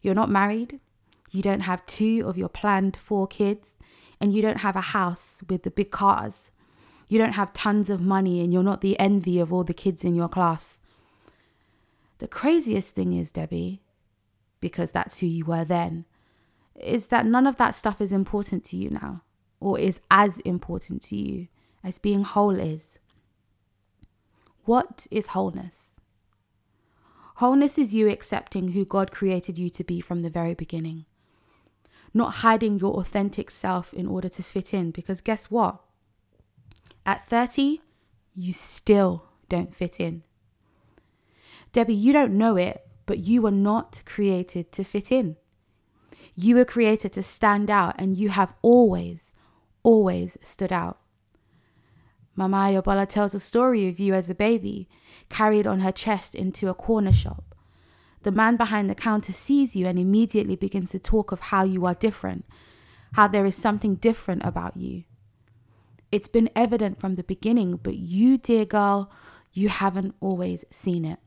You're 0.00 0.14
not 0.14 0.30
married, 0.30 0.80
you 1.30 1.42
don't 1.42 1.60
have 1.60 1.84
two 1.86 2.24
of 2.26 2.38
your 2.38 2.48
planned 2.48 2.96
four 2.96 3.26
kids, 3.26 3.78
and 4.20 4.32
you 4.32 4.42
don't 4.42 4.58
have 4.58 4.76
a 4.76 4.80
house 4.80 5.40
with 5.48 5.62
the 5.62 5.70
big 5.70 5.90
cars. 5.90 6.50
You 7.08 7.18
don't 7.18 7.32
have 7.32 7.52
tons 7.52 7.90
of 7.90 8.00
money, 8.00 8.40
and 8.40 8.52
you're 8.52 8.62
not 8.62 8.80
the 8.80 8.98
envy 8.98 9.38
of 9.38 9.52
all 9.52 9.64
the 9.64 9.74
kids 9.74 10.04
in 10.04 10.14
your 10.14 10.28
class. 10.28 10.80
The 12.18 12.28
craziest 12.28 12.94
thing 12.94 13.12
is, 13.12 13.30
Debbie, 13.30 13.82
because 14.60 14.90
that's 14.90 15.18
who 15.18 15.26
you 15.26 15.44
were 15.44 15.64
then, 15.64 16.04
is 16.82 17.06
that 17.06 17.26
none 17.26 17.46
of 17.46 17.56
that 17.56 17.74
stuff 17.74 18.00
is 18.00 18.12
important 18.12 18.64
to 18.64 18.76
you 18.76 18.90
now 18.90 19.22
or 19.60 19.78
is 19.78 20.00
as 20.10 20.38
important 20.38 21.02
to 21.02 21.16
you 21.16 21.48
as 21.84 21.98
being 21.98 22.24
whole 22.24 22.58
is. 22.58 22.98
What 24.64 25.06
is 25.10 25.28
wholeness? 25.28 25.92
Wholeness 27.36 27.78
is 27.78 27.94
you 27.94 28.08
accepting 28.08 28.72
who 28.72 28.84
God 28.84 29.10
created 29.10 29.58
you 29.58 29.70
to 29.70 29.82
be 29.84 30.00
from 30.00 30.20
the 30.20 30.28
very 30.28 30.54
beginning, 30.54 31.06
not 32.12 32.34
hiding 32.36 32.78
your 32.78 32.94
authentic 32.94 33.50
self 33.50 33.94
in 33.94 34.06
order 34.06 34.28
to 34.28 34.42
fit 34.42 34.74
in, 34.74 34.90
because 34.90 35.22
guess 35.22 35.46
what? 35.46 35.80
At 37.06 37.26
30, 37.26 37.80
you 38.34 38.52
still 38.52 39.24
don't 39.48 39.74
fit 39.74 39.98
in. 39.98 40.22
Debbie, 41.72 41.94
you 41.94 42.12
don't 42.12 42.36
know 42.36 42.56
it, 42.56 42.86
but 43.06 43.20
you 43.20 43.40
were 43.42 43.50
not 43.50 44.02
created 44.04 44.70
to 44.72 44.84
fit 44.84 45.10
in. 45.10 45.36
You 46.42 46.56
were 46.56 46.64
created 46.64 47.12
to 47.12 47.22
stand 47.22 47.70
out, 47.70 47.96
and 47.98 48.16
you 48.16 48.30
have 48.30 48.54
always, 48.62 49.34
always 49.82 50.38
stood 50.42 50.72
out. 50.72 50.98
Mama 52.34 52.70
Yobola 52.72 53.06
tells 53.06 53.34
a 53.34 53.38
story 53.38 53.86
of 53.88 54.00
you 54.00 54.14
as 54.14 54.30
a 54.30 54.34
baby, 54.34 54.88
carried 55.28 55.66
on 55.66 55.80
her 55.80 55.92
chest 55.92 56.34
into 56.34 56.70
a 56.70 56.74
corner 56.74 57.12
shop. 57.12 57.54
The 58.22 58.30
man 58.30 58.56
behind 58.56 58.88
the 58.88 58.94
counter 58.94 59.32
sees 59.32 59.76
you 59.76 59.86
and 59.86 59.98
immediately 59.98 60.56
begins 60.56 60.92
to 60.92 60.98
talk 60.98 61.30
of 61.30 61.40
how 61.40 61.64
you 61.64 61.84
are 61.84 61.94
different, 61.94 62.46
how 63.12 63.28
there 63.28 63.44
is 63.44 63.54
something 63.54 63.96
different 63.96 64.42
about 64.42 64.78
you. 64.78 65.04
It's 66.10 66.28
been 66.28 66.48
evident 66.56 66.98
from 66.98 67.16
the 67.16 67.22
beginning, 67.22 67.80
but 67.82 67.96
you, 67.96 68.38
dear 68.38 68.64
girl, 68.64 69.12
you 69.52 69.68
haven't 69.68 70.14
always 70.20 70.64
seen 70.70 71.04
it. 71.04 71.18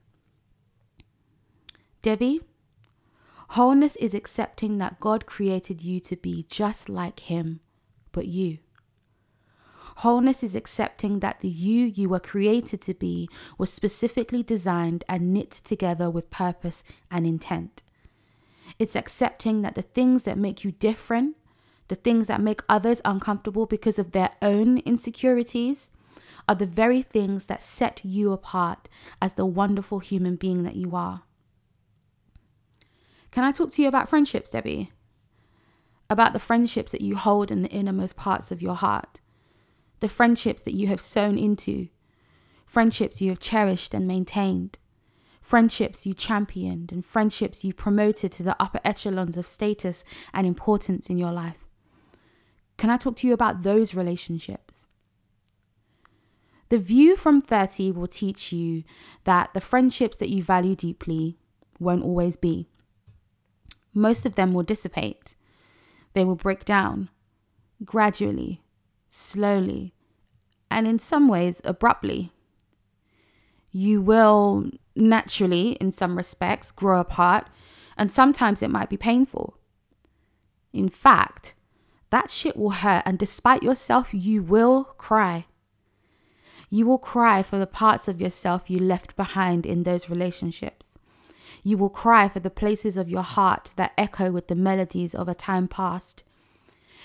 Debbie, 2.01 2.41
Wholeness 3.53 3.95
is 3.98 4.15
accepting 4.15 4.79
that 4.79 5.00
God 5.00 5.27
created 5.27 5.83
you 5.83 6.00
to 6.00 6.15
be 6.15 6.43
just 6.50 6.89
like 6.89 7.19
Him, 7.19 7.60
but 8.12 8.25
you. 8.25 8.57
Wholeness 9.98 10.41
is 10.41 10.55
accepting 10.55 11.19
that 11.19 11.41
the 11.41 11.50
you 11.50 11.86
you 11.86 12.10
were 12.10 12.19
created 12.19 12.81
to 12.81 12.95
be 12.95 13.29
was 13.60 13.72
specifically 13.72 14.41
designed 14.41 15.03
and 15.07 15.31
knit 15.31 15.51
together 15.51 16.10
with 16.10 16.31
purpose 16.31 16.83
and 17.12 17.27
intent. 17.27 17.83
It's 18.79 18.95
accepting 18.95 19.62
that 19.62 19.75
the 19.75 19.83
things 19.83 20.24
that 20.24 20.36
make 20.36 20.63
you 20.63 20.72
different, 20.72 21.38
the 21.89 21.95
things 21.95 22.25
that 22.25 22.41
make 22.41 22.62
others 22.67 23.01
uncomfortable 23.05 23.67
because 23.67 24.00
of 24.00 24.13
their 24.13 24.31
own 24.41 24.79
insecurities, 24.79 25.91
are 26.50 26.55
the 26.55 26.65
very 26.65 27.03
things 27.03 27.45
that 27.45 27.62
set 27.62 28.03
you 28.03 28.31
apart 28.31 28.89
as 29.22 29.33
the 29.33 29.45
wonderful 29.45 30.00
human 30.00 30.38
being 30.38 30.63
that 30.63 30.75
you 30.75 30.95
are. 30.95 31.22
Can 33.34 33.44
I 33.44 33.52
talk 33.52 33.72
to 33.72 33.82
you 33.82 33.88
about 33.88 34.10
friendships, 34.10 34.52
Debbie? 34.52 34.92
About 36.08 36.34
the 36.34 36.40
friendships 36.40 36.92
that 36.92 37.02
you 37.02 37.16
hold 37.16 37.50
in 37.50 37.63
the 37.63 37.70
innermost 37.70 38.16
parts 38.16 38.52
of 38.52 38.62
your 38.62 38.75
heart, 38.75 39.22
the 40.02 40.08
friendships 40.08 40.62
that 40.62 40.75
you 40.75 40.86
have 40.86 41.02
sown 41.02 41.40
into, 41.40 41.88
friendships 42.68 43.22
you 43.22 43.30
have 43.30 43.40
cherished 43.40 43.96
and 43.96 44.06
maintained, 44.06 44.78
friendships 45.42 46.06
you 46.06 46.13
championed, 46.13 46.92
and 46.92 47.04
friendships 47.04 47.63
you 47.63 47.74
promoted 47.74 48.32
to 48.34 48.44
the 48.44 48.56
upper 48.62 48.80
echelons 48.86 49.36
of 49.36 49.48
status 49.48 50.06
and 50.32 50.46
importance 50.46 51.10
in 51.10 51.18
your 51.18 51.32
life. 51.32 51.66
Can 52.78 52.92
I 52.92 52.98
talk 52.98 53.16
to 53.18 53.28
you 53.28 53.34
about 53.34 53.63
those 53.63 53.96
relationships? 53.96 54.88
The 56.70 56.78
view 56.78 57.16
from 57.16 57.42
30 57.42 57.94
will 57.94 58.06
teach 58.06 58.54
you 58.54 58.84
that 59.24 59.56
the 59.56 59.62
friendships 59.62 60.18
that 60.18 60.30
you 60.30 60.44
value 60.44 60.75
deeply 60.75 61.40
won't 61.80 62.04
always 62.04 62.38
be. 62.38 62.70
Most 63.93 64.25
of 64.25 64.35
them 64.35 64.53
will 64.53 64.63
dissipate, 64.63 65.35
they 66.13 66.25
will 66.25 66.35
break 66.35 66.65
down 66.65 67.09
gradually, 67.83 68.63
slowly, 69.07 69.93
and 70.69 70.88
in 70.88 71.00
some 71.00 71.27
ways 71.27 71.62
abruptly. 71.63 72.31
You 73.71 74.01
will 74.01 74.69
naturally, 74.95 75.71
in 75.73 75.91
some 75.91 76.15
respects, 76.15 76.71
grow 76.71 77.00
apart, 77.00 77.47
and 77.97 78.12
sometimes 78.12 78.62
it 78.62 78.69
might 78.69 78.89
be 78.89 78.97
painful. 78.97 79.57
In 80.71 80.89
fact, 80.89 81.55
that 82.09 82.29
shit 82.29 82.55
will 82.55 82.71
hurt, 82.71 83.03
and 83.05 83.17
despite 83.17 83.63
yourself, 83.63 84.13
you 84.13 84.43
will 84.43 84.83
cry. 84.83 85.45
You 86.69 86.85
will 86.85 87.00
cry 87.00 87.43
for 87.43 87.59
the 87.59 87.67
parts 87.67 88.07
of 88.07 88.21
yourself 88.21 88.69
you 88.69 88.79
left 88.79 89.15
behind 89.15 89.65
in 89.65 89.83
those 89.83 90.09
relationships. 90.09 90.92
You 91.63 91.77
will 91.77 91.89
cry 91.89 92.27
for 92.27 92.39
the 92.39 92.50
places 92.50 92.98
of 92.98 93.10
your 93.10 93.24
heart 93.24 93.72
that 93.77 93.93
echo 93.98 94.32
with 94.32 94.48
the 94.48 94.55
melodies 94.55 95.15
of 95.15 95.29
a 95.29 95.34
time 95.34 95.67
past. 95.67 96.24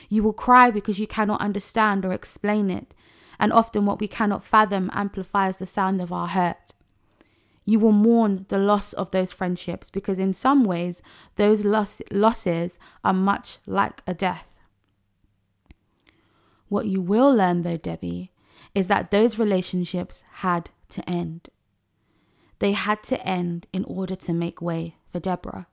You 0.08 0.22
will 0.22 0.32
cry 0.32 0.70
because 0.70 0.98
you 0.98 1.06
cannot 1.06 1.40
understand 1.40 2.04
or 2.04 2.12
explain 2.12 2.70
it, 2.70 2.94
and 3.38 3.52
often 3.52 3.86
what 3.86 4.00
we 4.00 4.08
cannot 4.08 4.44
fathom 4.44 4.90
amplifies 4.92 5.58
the 5.58 5.66
sound 5.66 6.00
of 6.00 6.12
our 6.12 6.28
hurt. 6.28 6.72
You 7.64 7.78
will 7.78 7.92
mourn 7.92 8.46
the 8.48 8.58
loss 8.58 8.92
of 8.94 9.10
those 9.10 9.30
friendships 9.30 9.90
because, 9.90 10.18
in 10.18 10.32
some 10.32 10.64
ways, 10.64 11.02
those 11.36 11.64
loss- 11.64 12.02
losses 12.10 12.78
are 13.04 13.12
much 13.12 13.58
like 13.66 14.02
a 14.06 14.14
death. 14.14 14.46
What 16.68 16.86
you 16.86 17.00
will 17.00 17.32
learn, 17.32 17.62
though, 17.62 17.76
Debbie, 17.76 18.32
is 18.74 18.88
that 18.88 19.10
those 19.10 19.38
relationships 19.38 20.22
had 20.36 20.70
to 20.90 21.08
end. 21.08 21.50
They 22.58 22.72
had 22.72 23.02
to 23.04 23.24
end 23.26 23.66
in 23.72 23.84
order 23.84 24.16
to 24.16 24.32
make 24.32 24.60
way 24.60 24.96
for 25.12 25.20
Deborah. 25.20 25.66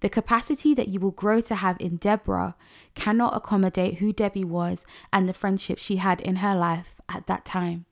The 0.00 0.08
capacity 0.08 0.74
that 0.74 0.88
you 0.88 0.98
will 0.98 1.12
grow 1.12 1.40
to 1.42 1.54
have 1.54 1.76
in 1.78 1.96
Deborah 1.96 2.56
cannot 2.94 3.36
accommodate 3.36 3.98
who 3.98 4.12
Debbie 4.12 4.44
was 4.44 4.84
and 5.12 5.28
the 5.28 5.34
friendship 5.34 5.78
she 5.78 5.96
had 5.96 6.20
in 6.20 6.36
her 6.36 6.56
life 6.56 6.88
at 7.08 7.26
that 7.28 7.44
time. 7.44 7.86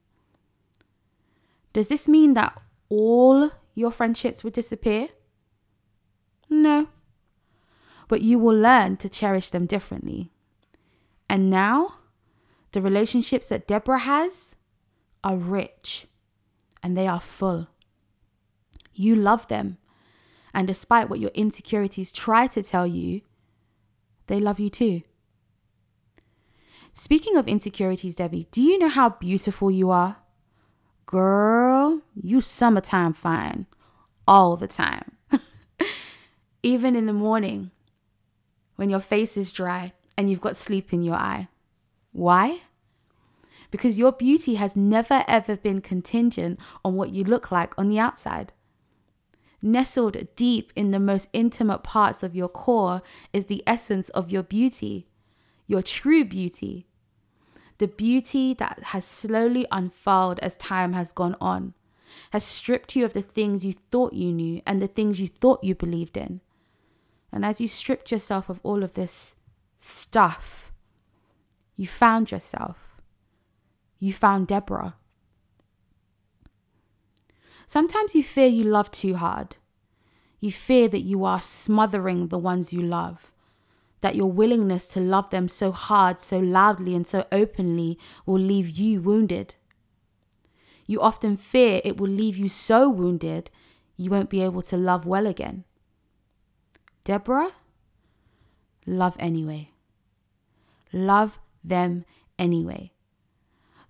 Does 1.72 1.86
this 1.86 2.08
mean 2.08 2.34
that 2.34 2.60
all 2.88 3.52
your 3.74 3.92
friendships 3.92 4.42
will 4.42 4.50
disappear? 4.50 5.08
No. 6.48 6.88
But 8.08 8.22
you 8.22 8.40
will 8.40 8.56
learn 8.56 8.96
to 8.98 9.08
cherish 9.08 9.50
them 9.50 9.66
differently. 9.66 10.32
And 11.28 11.48
now, 11.48 11.98
the 12.72 12.82
relationships 12.82 13.46
that 13.48 13.68
Deborah 13.68 14.00
has 14.00 14.56
are 15.22 15.36
rich 15.36 16.08
and 16.82 16.96
they 16.96 17.06
are 17.06 17.20
full. 17.20 17.68
You 18.92 19.14
love 19.14 19.48
them. 19.48 19.78
And 20.52 20.66
despite 20.66 21.08
what 21.08 21.20
your 21.20 21.30
insecurities 21.30 22.10
try 22.10 22.46
to 22.48 22.62
tell 22.62 22.86
you, 22.86 23.22
they 24.26 24.40
love 24.40 24.60
you 24.60 24.70
too. 24.70 25.02
Speaking 26.92 27.36
of 27.36 27.46
insecurities, 27.46 28.16
Debbie, 28.16 28.48
do 28.50 28.60
you 28.60 28.78
know 28.78 28.88
how 28.88 29.10
beautiful 29.10 29.70
you 29.70 29.90
are? 29.90 30.16
Girl, 31.06 32.02
you 32.14 32.40
summertime 32.40 33.12
fine 33.12 33.66
all 34.26 34.56
the 34.56 34.66
time. 34.66 35.12
Even 36.62 36.96
in 36.96 37.06
the 37.06 37.12
morning 37.12 37.70
when 38.76 38.90
your 38.90 39.00
face 39.00 39.36
is 39.36 39.52
dry 39.52 39.92
and 40.16 40.30
you've 40.30 40.40
got 40.40 40.56
sleep 40.56 40.92
in 40.92 41.02
your 41.02 41.16
eye. 41.16 41.48
Why? 42.12 42.62
Because 43.70 43.98
your 43.98 44.12
beauty 44.12 44.54
has 44.54 44.76
never 44.76 45.24
ever 45.28 45.56
been 45.56 45.80
contingent 45.80 46.58
on 46.84 46.94
what 46.94 47.10
you 47.10 47.24
look 47.24 47.50
like 47.50 47.72
on 47.78 47.88
the 47.88 47.98
outside. 47.98 48.52
Nestled 49.62 50.16
deep 50.36 50.72
in 50.74 50.90
the 50.90 50.98
most 50.98 51.28
intimate 51.32 51.82
parts 51.82 52.22
of 52.22 52.34
your 52.34 52.48
core 52.48 53.02
is 53.32 53.46
the 53.46 53.62
essence 53.66 54.08
of 54.10 54.30
your 54.30 54.42
beauty, 54.42 55.06
your 55.66 55.82
true 55.82 56.24
beauty. 56.24 56.86
The 57.78 57.88
beauty 57.88 58.54
that 58.54 58.82
has 58.84 59.04
slowly 59.04 59.66
unfurled 59.70 60.38
as 60.40 60.56
time 60.56 60.92
has 60.94 61.12
gone 61.12 61.36
on, 61.40 61.74
has 62.32 62.44
stripped 62.44 62.96
you 62.96 63.04
of 63.04 63.12
the 63.12 63.22
things 63.22 63.64
you 63.64 63.74
thought 63.90 64.12
you 64.12 64.32
knew 64.32 64.62
and 64.66 64.80
the 64.80 64.88
things 64.88 65.20
you 65.20 65.28
thought 65.28 65.64
you 65.64 65.74
believed 65.74 66.16
in. 66.16 66.40
And 67.32 67.44
as 67.44 67.60
you 67.60 67.68
stripped 67.68 68.10
yourself 68.10 68.48
of 68.48 68.60
all 68.62 68.82
of 68.82 68.94
this 68.94 69.36
stuff, 69.78 70.72
you 71.76 71.86
found 71.86 72.30
yourself 72.30 72.89
you 74.00 74.12
found 74.12 74.48
Deborah. 74.48 74.94
Sometimes 77.66 78.16
you 78.16 78.24
fear 78.24 78.48
you 78.48 78.64
love 78.64 78.90
too 78.90 79.14
hard. 79.14 79.56
You 80.40 80.50
fear 80.50 80.88
that 80.88 81.02
you 81.02 81.24
are 81.24 81.40
smothering 81.40 82.28
the 82.28 82.38
ones 82.38 82.72
you 82.72 82.82
love, 82.82 83.30
that 84.00 84.16
your 84.16 84.32
willingness 84.32 84.86
to 84.86 85.00
love 85.00 85.30
them 85.30 85.48
so 85.48 85.70
hard, 85.70 86.18
so 86.18 86.38
loudly, 86.38 86.96
and 86.96 87.06
so 87.06 87.26
openly 87.30 87.98
will 88.26 88.40
leave 88.40 88.70
you 88.70 89.00
wounded. 89.00 89.54
You 90.86 91.00
often 91.00 91.36
fear 91.36 91.80
it 91.84 91.98
will 91.98 92.08
leave 92.08 92.36
you 92.36 92.48
so 92.48 92.88
wounded 92.88 93.50
you 93.96 94.10
won't 94.10 94.30
be 94.30 94.42
able 94.42 94.62
to 94.62 94.76
love 94.76 95.06
well 95.06 95.26
again. 95.26 95.64
Deborah, 97.04 97.52
love 98.86 99.14
anyway. 99.18 99.70
Love 100.92 101.38
them 101.62 102.04
anyway. 102.38 102.92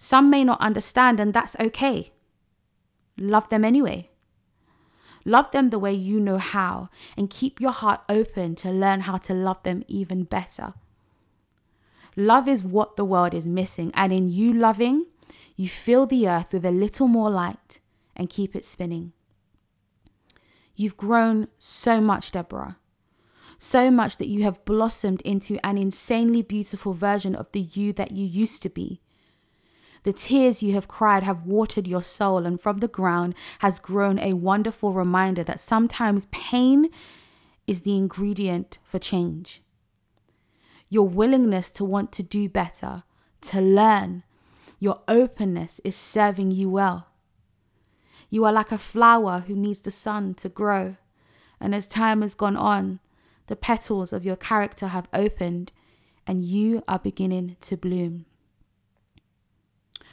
Some 0.03 0.31
may 0.31 0.45
not 0.45 0.63
understand, 0.63 1.21
and 1.21 1.35
that's 1.35 1.55
okay. 1.61 2.11
Love 3.19 3.51
them 3.51 3.67
anyway. 3.67 4.09
Love 5.27 5.51
them 5.51 5.69
the 5.69 5.79
way 5.79 5.93
you 5.93 6.19
know 6.19 6.39
how, 6.39 6.89
and 7.19 7.29
keep 7.29 7.61
your 7.61 7.71
heart 7.71 8.01
open 8.09 8.55
to 8.57 8.71
learn 8.71 9.01
how 9.01 9.19
to 9.19 9.35
love 9.35 9.63
them 9.63 9.85
even 9.89 10.25
better. 10.25 10.73
Love 12.17 12.49
is 12.49 12.65
what 12.65 12.97
the 12.97 13.05
world 13.05 13.35
is 13.35 13.47
missing, 13.47 13.93
and 13.93 14.11
in 14.11 14.31
you 14.31 14.55
loving, 14.55 15.05
you 15.55 15.69
fill 15.69 16.07
the 16.07 16.27
earth 16.27 16.51
with 16.51 16.65
a 16.65 16.71
little 16.71 17.07
more 17.07 17.29
light 17.29 17.81
and 18.17 18.31
keep 18.31 18.57
it 18.57 18.65
spinning. 18.65 19.13
You've 20.75 20.97
grown 20.97 21.49
so 21.59 22.01
much, 22.01 22.33
Deborah. 22.33 22.79
So 23.59 23.91
much 23.91 24.17
that 24.17 24.29
you 24.29 24.45
have 24.45 24.65
blossomed 24.65 25.21
into 25.27 25.59
an 25.63 25.77
insanely 25.77 26.41
beautiful 26.41 26.95
version 26.95 27.35
of 27.35 27.53
the 27.53 27.61
you 27.61 27.93
that 27.93 28.13
you 28.13 28.25
used 28.25 28.63
to 28.63 28.71
be. 28.71 29.03
The 30.03 30.13
tears 30.13 30.63
you 30.63 30.73
have 30.75 30.89
cried 30.89 31.23
have 31.23 31.45
watered 31.45 31.87
your 31.87 32.03
soul, 32.03 32.47
and 32.47 32.61
from 32.61 32.79
the 32.79 32.89
ground 32.89 33.35
has 33.59 33.79
grown 33.79 34.19
a 34.19 34.33
wonderful 34.33 34.93
reminder 34.93 35.45
that 35.45 35.61
sometimes 35.61 36.27
pain 36.31 36.89
is 37.67 37.83
the 37.83 37.97
ingredient 37.97 38.79
for 38.83 38.99
change. 38.99 39.63
Your 40.89 41.07
willingness 41.07 41.71
to 41.73 41.85
want 41.85 42.13
to 42.13 42.23
do 42.23 42.49
better, 42.49 43.05
to 43.43 43.61
learn, 43.61 44.23
your 44.79 45.01
openness 45.07 45.81
is 45.85 45.95
serving 45.95 46.51
you 46.51 46.71
well. 46.71 47.09
You 48.31 48.45
are 48.45 48.53
like 48.53 48.73
a 48.73 48.79
flower 48.79 49.45
who 49.47 49.55
needs 49.55 49.81
the 49.83 49.91
sun 49.91 50.35
to 50.35 50.49
grow, 50.49 50.97
and 51.61 51.75
as 51.75 51.87
time 51.87 52.23
has 52.23 52.35
gone 52.35 52.57
on, 52.57 53.01
the 53.49 53.57
petals 53.57 54.13
of 54.13 54.25
your 54.25 54.37
character 54.37 54.89
have 54.89 55.09
opened 55.13 55.73
and 56.27 56.43
you 56.45 56.83
are 56.87 56.99
beginning 56.99 57.57
to 57.61 57.77
bloom 57.77 58.25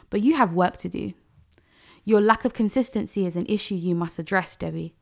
but 0.10 0.22
you 0.22 0.36
have 0.36 0.54
work 0.54 0.78
to 0.78 0.90
do. 0.90 1.14
Your 2.04 2.22
lack 2.22 2.46
of 2.46 2.54
consistency 2.54 3.26
is 3.26 3.36
an 3.36 3.46
issue 3.48 3.76
you 3.76 3.94
must 3.94 4.20
address, 4.20 4.56
Debbie. 4.56 4.96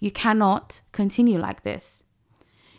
You 0.00 0.10
cannot 0.10 0.80
continue 0.90 1.38
like 1.38 1.62
this. 1.62 2.02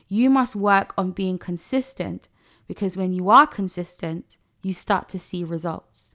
You 0.08 0.30
must 0.30 0.56
work 0.56 0.94
on 0.98 1.12
being 1.12 1.38
consistent 1.38 2.28
because 2.68 2.98
when 2.98 3.14
you 3.14 3.30
are 3.30 3.48
consistent, 3.48 4.38
you 4.62 4.74
start 4.74 5.10
to 5.10 5.20
see 5.20 5.44
results. 5.44 6.14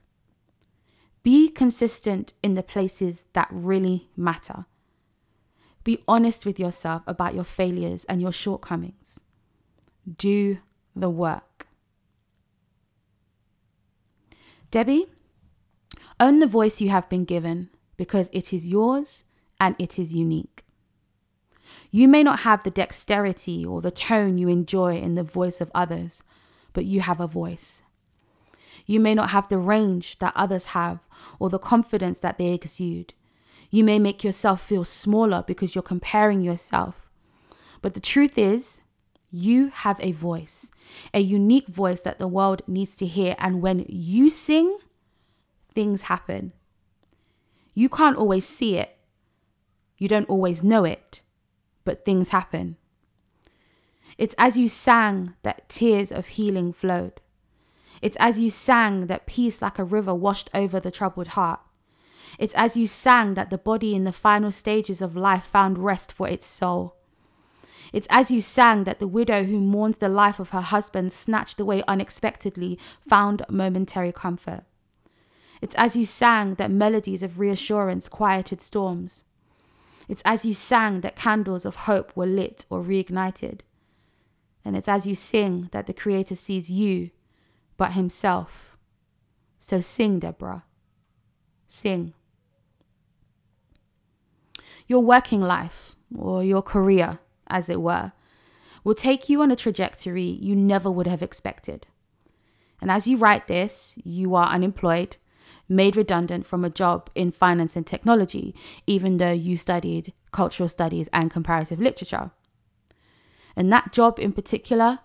Be 1.23 1.49
consistent 1.49 2.33
in 2.41 2.53
the 2.53 2.63
places 2.63 3.25
that 3.33 3.47
really 3.51 4.09
matter. 4.15 4.65
Be 5.83 6.03
honest 6.07 6.45
with 6.45 6.59
yourself 6.59 7.01
about 7.07 7.35
your 7.35 7.43
failures 7.43 8.05
and 8.05 8.21
your 8.21 8.31
shortcomings. 8.31 9.19
Do 10.17 10.59
the 10.95 11.09
work. 11.09 11.67
Debbie, 14.71 15.07
own 16.19 16.39
the 16.39 16.47
voice 16.47 16.81
you 16.81 16.89
have 16.89 17.09
been 17.09 17.25
given 17.25 17.69
because 17.97 18.29
it 18.31 18.53
is 18.53 18.67
yours 18.67 19.23
and 19.59 19.75
it 19.79 19.97
is 19.99 20.13
unique. 20.13 20.63
You 21.91 22.07
may 22.07 22.23
not 22.23 22.41
have 22.41 22.63
the 22.63 22.71
dexterity 22.71 23.65
or 23.65 23.81
the 23.81 23.91
tone 23.91 24.37
you 24.37 24.47
enjoy 24.47 24.97
in 24.97 25.15
the 25.15 25.23
voice 25.23 25.59
of 25.59 25.71
others, 25.73 26.23
but 26.73 26.85
you 26.85 27.01
have 27.01 27.19
a 27.19 27.27
voice. 27.27 27.81
You 28.85 28.99
may 28.99 29.13
not 29.13 29.29
have 29.31 29.49
the 29.49 29.57
range 29.57 30.17
that 30.19 30.33
others 30.35 30.65
have 30.65 30.99
or 31.39 31.49
the 31.49 31.59
confidence 31.59 32.19
that 32.19 32.37
they 32.37 32.53
exude. 32.53 33.13
You 33.69 33.83
may 33.83 33.99
make 33.99 34.23
yourself 34.23 34.61
feel 34.61 34.83
smaller 34.83 35.43
because 35.45 35.75
you're 35.75 35.83
comparing 35.83 36.41
yourself. 36.41 37.09
But 37.81 37.93
the 37.93 37.99
truth 37.99 38.37
is, 38.37 38.81
you 39.31 39.69
have 39.69 39.99
a 40.01 40.11
voice, 40.11 40.71
a 41.13 41.19
unique 41.19 41.67
voice 41.67 42.01
that 42.01 42.17
the 42.17 42.27
world 42.27 42.63
needs 42.67 42.95
to 42.95 43.05
hear. 43.05 43.35
And 43.37 43.61
when 43.61 43.85
you 43.87 44.29
sing, 44.29 44.77
things 45.73 46.03
happen. 46.03 46.53
You 47.73 47.89
can't 47.89 48.17
always 48.17 48.45
see 48.45 48.77
it, 48.77 48.97
you 49.97 50.07
don't 50.07 50.29
always 50.29 50.63
know 50.63 50.85
it, 50.85 51.21
but 51.83 52.05
things 52.05 52.29
happen. 52.29 52.77
It's 54.17 54.35
as 54.37 54.57
you 54.57 54.67
sang 54.67 55.35
that 55.43 55.69
tears 55.69 56.11
of 56.11 56.27
healing 56.27 56.73
flowed. 56.73 57.21
It's 58.01 58.17
as 58.19 58.39
you 58.39 58.49
sang 58.49 59.07
that 59.07 59.25
peace 59.25 59.61
like 59.61 59.79
a 59.79 59.83
river 59.83 60.13
washed 60.13 60.49
over 60.53 60.79
the 60.79 60.91
troubled 60.91 61.29
heart. 61.29 61.59
It's 62.37 62.53
as 62.55 62.77
you 62.77 62.87
sang 62.87 63.33
that 63.33 63.49
the 63.49 63.57
body 63.57 63.95
in 63.95 64.03
the 64.03 64.11
final 64.11 64.51
stages 64.51 65.01
of 65.01 65.15
life 65.15 65.45
found 65.45 65.77
rest 65.77 66.11
for 66.11 66.27
its 66.27 66.45
soul. 66.45 66.95
It's 67.91 68.07
as 68.09 68.29
you 68.29 68.41
sang 68.41 68.83
that 68.83 68.99
the 68.99 69.07
widow 69.07 69.43
who 69.43 69.59
mourned 69.59 69.95
the 69.95 70.09
life 70.09 70.39
of 70.39 70.49
her 70.49 70.61
husband 70.61 71.11
snatched 71.11 71.59
away 71.59 71.83
unexpectedly 71.87 72.77
found 73.07 73.43
momentary 73.49 74.11
comfort. 74.11 74.63
It's 75.61 75.75
as 75.75 75.95
you 75.95 76.05
sang 76.05 76.55
that 76.55 76.71
melodies 76.71 77.23
of 77.23 77.39
reassurance 77.39 78.07
quieted 78.07 78.61
storms. 78.61 79.23
It's 80.07 80.23
as 80.25 80.45
you 80.45 80.53
sang 80.53 81.01
that 81.01 81.15
candles 81.15 81.65
of 81.65 81.75
hope 81.75 82.15
were 82.15 82.25
lit 82.25 82.65
or 82.69 82.81
reignited. 82.81 83.61
And 84.65 84.75
it's 84.75 84.87
as 84.87 85.05
you 85.05 85.15
sing 85.15 85.69
that 85.71 85.87
the 85.87 85.93
Creator 85.93 86.35
sees 86.35 86.69
you, 86.69 87.11
but 87.77 87.93
Himself. 87.93 88.77
So 89.57 89.81
sing, 89.81 90.19
Deborah. 90.19 90.63
Sing. 91.67 92.13
Your 94.87 95.01
working 95.01 95.41
life, 95.41 95.95
or 96.17 96.43
your 96.43 96.63
career, 96.63 97.19
as 97.47 97.69
it 97.69 97.81
were, 97.81 98.11
will 98.83 98.95
take 98.95 99.29
you 99.29 99.41
on 99.41 99.51
a 99.51 99.55
trajectory 99.55 100.23
you 100.23 100.55
never 100.55 100.89
would 100.89 101.07
have 101.07 101.21
expected. 101.21 101.85
And 102.81 102.89
as 102.89 103.07
you 103.07 103.17
write 103.17 103.47
this, 103.47 103.93
you 104.03 104.35
are 104.35 104.47
unemployed, 104.47 105.17
made 105.69 105.95
redundant 105.95 106.45
from 106.45 106.65
a 106.65 106.69
job 106.69 107.09
in 107.13 107.31
finance 107.31 107.75
and 107.75 107.85
technology, 107.85 108.55
even 108.87 109.17
though 109.17 109.31
you 109.31 109.55
studied 109.55 110.11
cultural 110.31 110.67
studies 110.67 111.07
and 111.13 111.31
comparative 111.31 111.79
literature. 111.79 112.31
And 113.55 113.71
that 113.71 113.93
job 113.93 114.19
in 114.19 114.33
particular, 114.33 114.99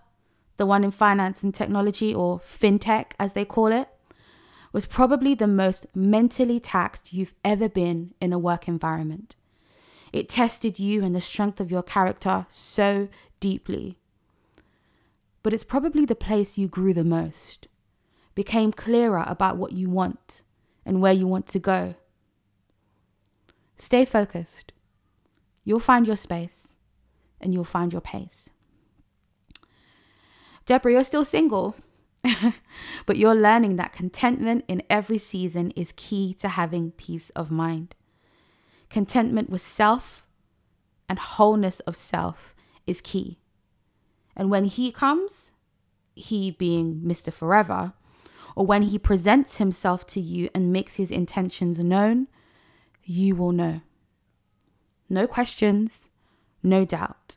the 0.57 0.65
one 0.65 0.83
in 0.83 0.91
finance 0.91 1.43
and 1.43 1.53
technology, 1.53 2.13
or 2.13 2.39
fintech 2.39 3.11
as 3.19 3.33
they 3.33 3.45
call 3.45 3.67
it, 3.67 3.89
was 4.73 4.85
probably 4.85 5.35
the 5.35 5.47
most 5.47 5.85
mentally 5.93 6.59
taxed 6.59 7.13
you've 7.13 7.33
ever 7.43 7.69
been 7.69 8.13
in 8.19 8.33
a 8.33 8.39
work 8.39 8.67
environment. 8.67 9.35
It 10.11 10.29
tested 10.29 10.79
you 10.79 11.03
and 11.03 11.15
the 11.15 11.21
strength 11.21 11.59
of 11.59 11.71
your 11.71 11.83
character 11.83 12.45
so 12.49 13.09
deeply. 13.39 13.97
But 15.43 15.53
it's 15.53 15.63
probably 15.63 16.05
the 16.05 16.15
place 16.15 16.57
you 16.57 16.67
grew 16.67 16.93
the 16.93 17.03
most, 17.03 17.67
became 18.33 18.71
clearer 18.71 19.23
about 19.27 19.57
what 19.57 19.73
you 19.73 19.89
want 19.89 20.41
and 20.85 21.01
where 21.01 21.13
you 21.13 21.27
want 21.27 21.47
to 21.47 21.59
go. 21.59 21.95
Stay 23.77 24.05
focused. 24.05 24.71
You'll 25.63 25.79
find 25.79 26.07
your 26.07 26.15
space 26.15 26.67
and 27.41 27.53
you'll 27.53 27.63
find 27.63 27.91
your 27.91 28.01
pace. 28.01 28.49
Deborah, 30.65 30.93
you're 30.93 31.03
still 31.03 31.25
single, 31.25 31.75
but 33.05 33.17
you're 33.17 33.35
learning 33.35 33.75
that 33.75 33.93
contentment 33.93 34.65
in 34.67 34.81
every 34.89 35.17
season 35.17 35.71
is 35.71 35.93
key 35.95 36.33
to 36.35 36.49
having 36.49 36.91
peace 36.91 37.29
of 37.31 37.51
mind. 37.51 37.95
Contentment 38.89 39.49
with 39.49 39.61
self 39.61 40.25
and 41.07 41.19
wholeness 41.19 41.81
of 41.81 41.95
self 41.95 42.55
is 42.87 43.01
key. 43.01 43.39
And 44.35 44.49
when 44.49 44.65
he 44.65 44.91
comes, 44.91 45.51
he 46.15 46.51
being 46.51 47.01
Mr. 47.05 47.31
Forever, 47.31 47.93
or 48.55 48.65
when 48.65 48.83
he 48.83 48.97
presents 48.97 49.57
himself 49.57 50.07
to 50.07 50.21
you 50.21 50.49
and 50.55 50.71
makes 50.71 50.95
his 50.95 51.11
intentions 51.11 51.79
known, 51.79 52.27
you 53.03 53.35
will 53.35 53.51
know. 53.51 53.81
No 55.09 55.27
questions, 55.27 56.09
no 56.63 56.85
doubt. 56.85 57.35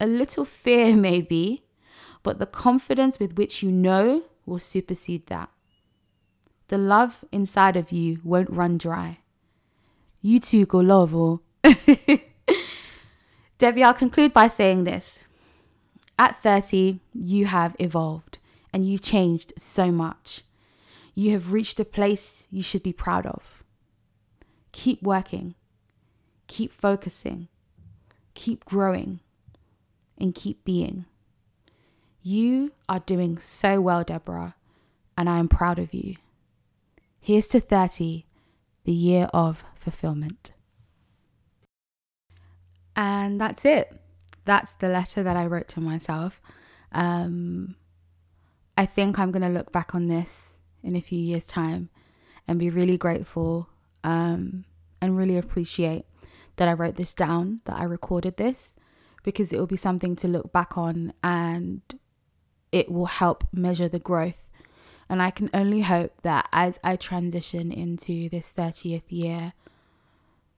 A 0.00 0.06
little 0.06 0.44
fear, 0.44 0.96
maybe, 1.08 1.64
but 2.22 2.38
the 2.38 2.46
confidence 2.46 3.18
with 3.18 3.36
which 3.36 3.62
you 3.62 3.72
know 3.72 4.22
will 4.46 4.60
supersede 4.60 5.26
that. 5.26 5.50
The 6.68 6.78
love 6.78 7.24
inside 7.30 7.76
of 7.76 7.92
you 7.92 8.20
won't 8.24 8.50
run 8.50 8.78
dry. 8.78 9.18
You 10.22 10.40
too 10.40 10.66
go 10.66 10.78
love, 10.78 11.14
or 11.14 11.40
Debbie, 13.58 13.84
I'll 13.84 13.94
conclude 13.94 14.32
by 14.32 14.48
saying 14.48 14.84
this. 14.84 15.22
At 16.18 16.42
30, 16.42 17.00
you 17.12 17.46
have 17.46 17.76
evolved 17.78 18.38
and 18.76 18.84
you've 18.84 19.00
changed 19.00 19.54
so 19.56 19.90
much. 19.90 20.42
You 21.14 21.32
have 21.32 21.50
reached 21.50 21.80
a 21.80 21.84
place 21.86 22.46
you 22.50 22.62
should 22.62 22.82
be 22.82 22.92
proud 22.92 23.24
of. 23.24 23.64
Keep 24.70 25.02
working, 25.02 25.54
keep 26.46 26.70
focusing, 26.74 27.48
keep 28.34 28.66
growing, 28.66 29.20
and 30.18 30.34
keep 30.34 30.62
being. 30.62 31.06
You 32.22 32.72
are 32.86 32.98
doing 33.00 33.38
so 33.38 33.80
well, 33.80 34.04
Deborah, 34.04 34.56
and 35.16 35.30
I 35.30 35.38
am 35.38 35.48
proud 35.48 35.78
of 35.78 35.94
you. 35.94 36.16
Here's 37.18 37.46
to 37.46 37.60
30, 37.60 38.26
the 38.84 38.92
year 38.92 39.30
of 39.32 39.64
fulfillment. 39.74 40.52
And 42.94 43.40
that's 43.40 43.64
it. 43.64 43.98
That's 44.44 44.74
the 44.74 44.88
letter 44.88 45.22
that 45.22 45.34
I 45.34 45.46
wrote 45.46 45.68
to 45.68 45.80
myself. 45.80 46.42
Um, 46.92 47.76
I 48.76 48.86
think 48.86 49.18
I'm 49.18 49.30
going 49.30 49.42
to 49.42 49.48
look 49.48 49.72
back 49.72 49.94
on 49.94 50.06
this 50.06 50.58
in 50.82 50.96
a 50.96 51.00
few 51.00 51.18
years' 51.18 51.46
time 51.46 51.88
and 52.46 52.58
be 52.58 52.70
really 52.70 52.96
grateful 52.96 53.68
um, 54.04 54.64
and 55.00 55.16
really 55.16 55.38
appreciate 55.38 56.04
that 56.56 56.68
I 56.68 56.72
wrote 56.72 56.96
this 56.96 57.14
down, 57.14 57.60
that 57.64 57.78
I 57.78 57.84
recorded 57.84 58.36
this, 58.36 58.74
because 59.22 59.52
it 59.52 59.58
will 59.58 59.66
be 59.66 59.76
something 59.76 60.14
to 60.16 60.28
look 60.28 60.52
back 60.52 60.76
on 60.76 61.12
and 61.22 61.82
it 62.72 62.90
will 62.90 63.06
help 63.06 63.44
measure 63.52 63.88
the 63.88 63.98
growth. 63.98 64.44
And 65.08 65.22
I 65.22 65.30
can 65.30 65.50
only 65.54 65.82
hope 65.82 66.22
that 66.22 66.48
as 66.52 66.78
I 66.82 66.96
transition 66.96 67.70
into 67.70 68.28
this 68.28 68.52
30th 68.56 69.04
year, 69.08 69.52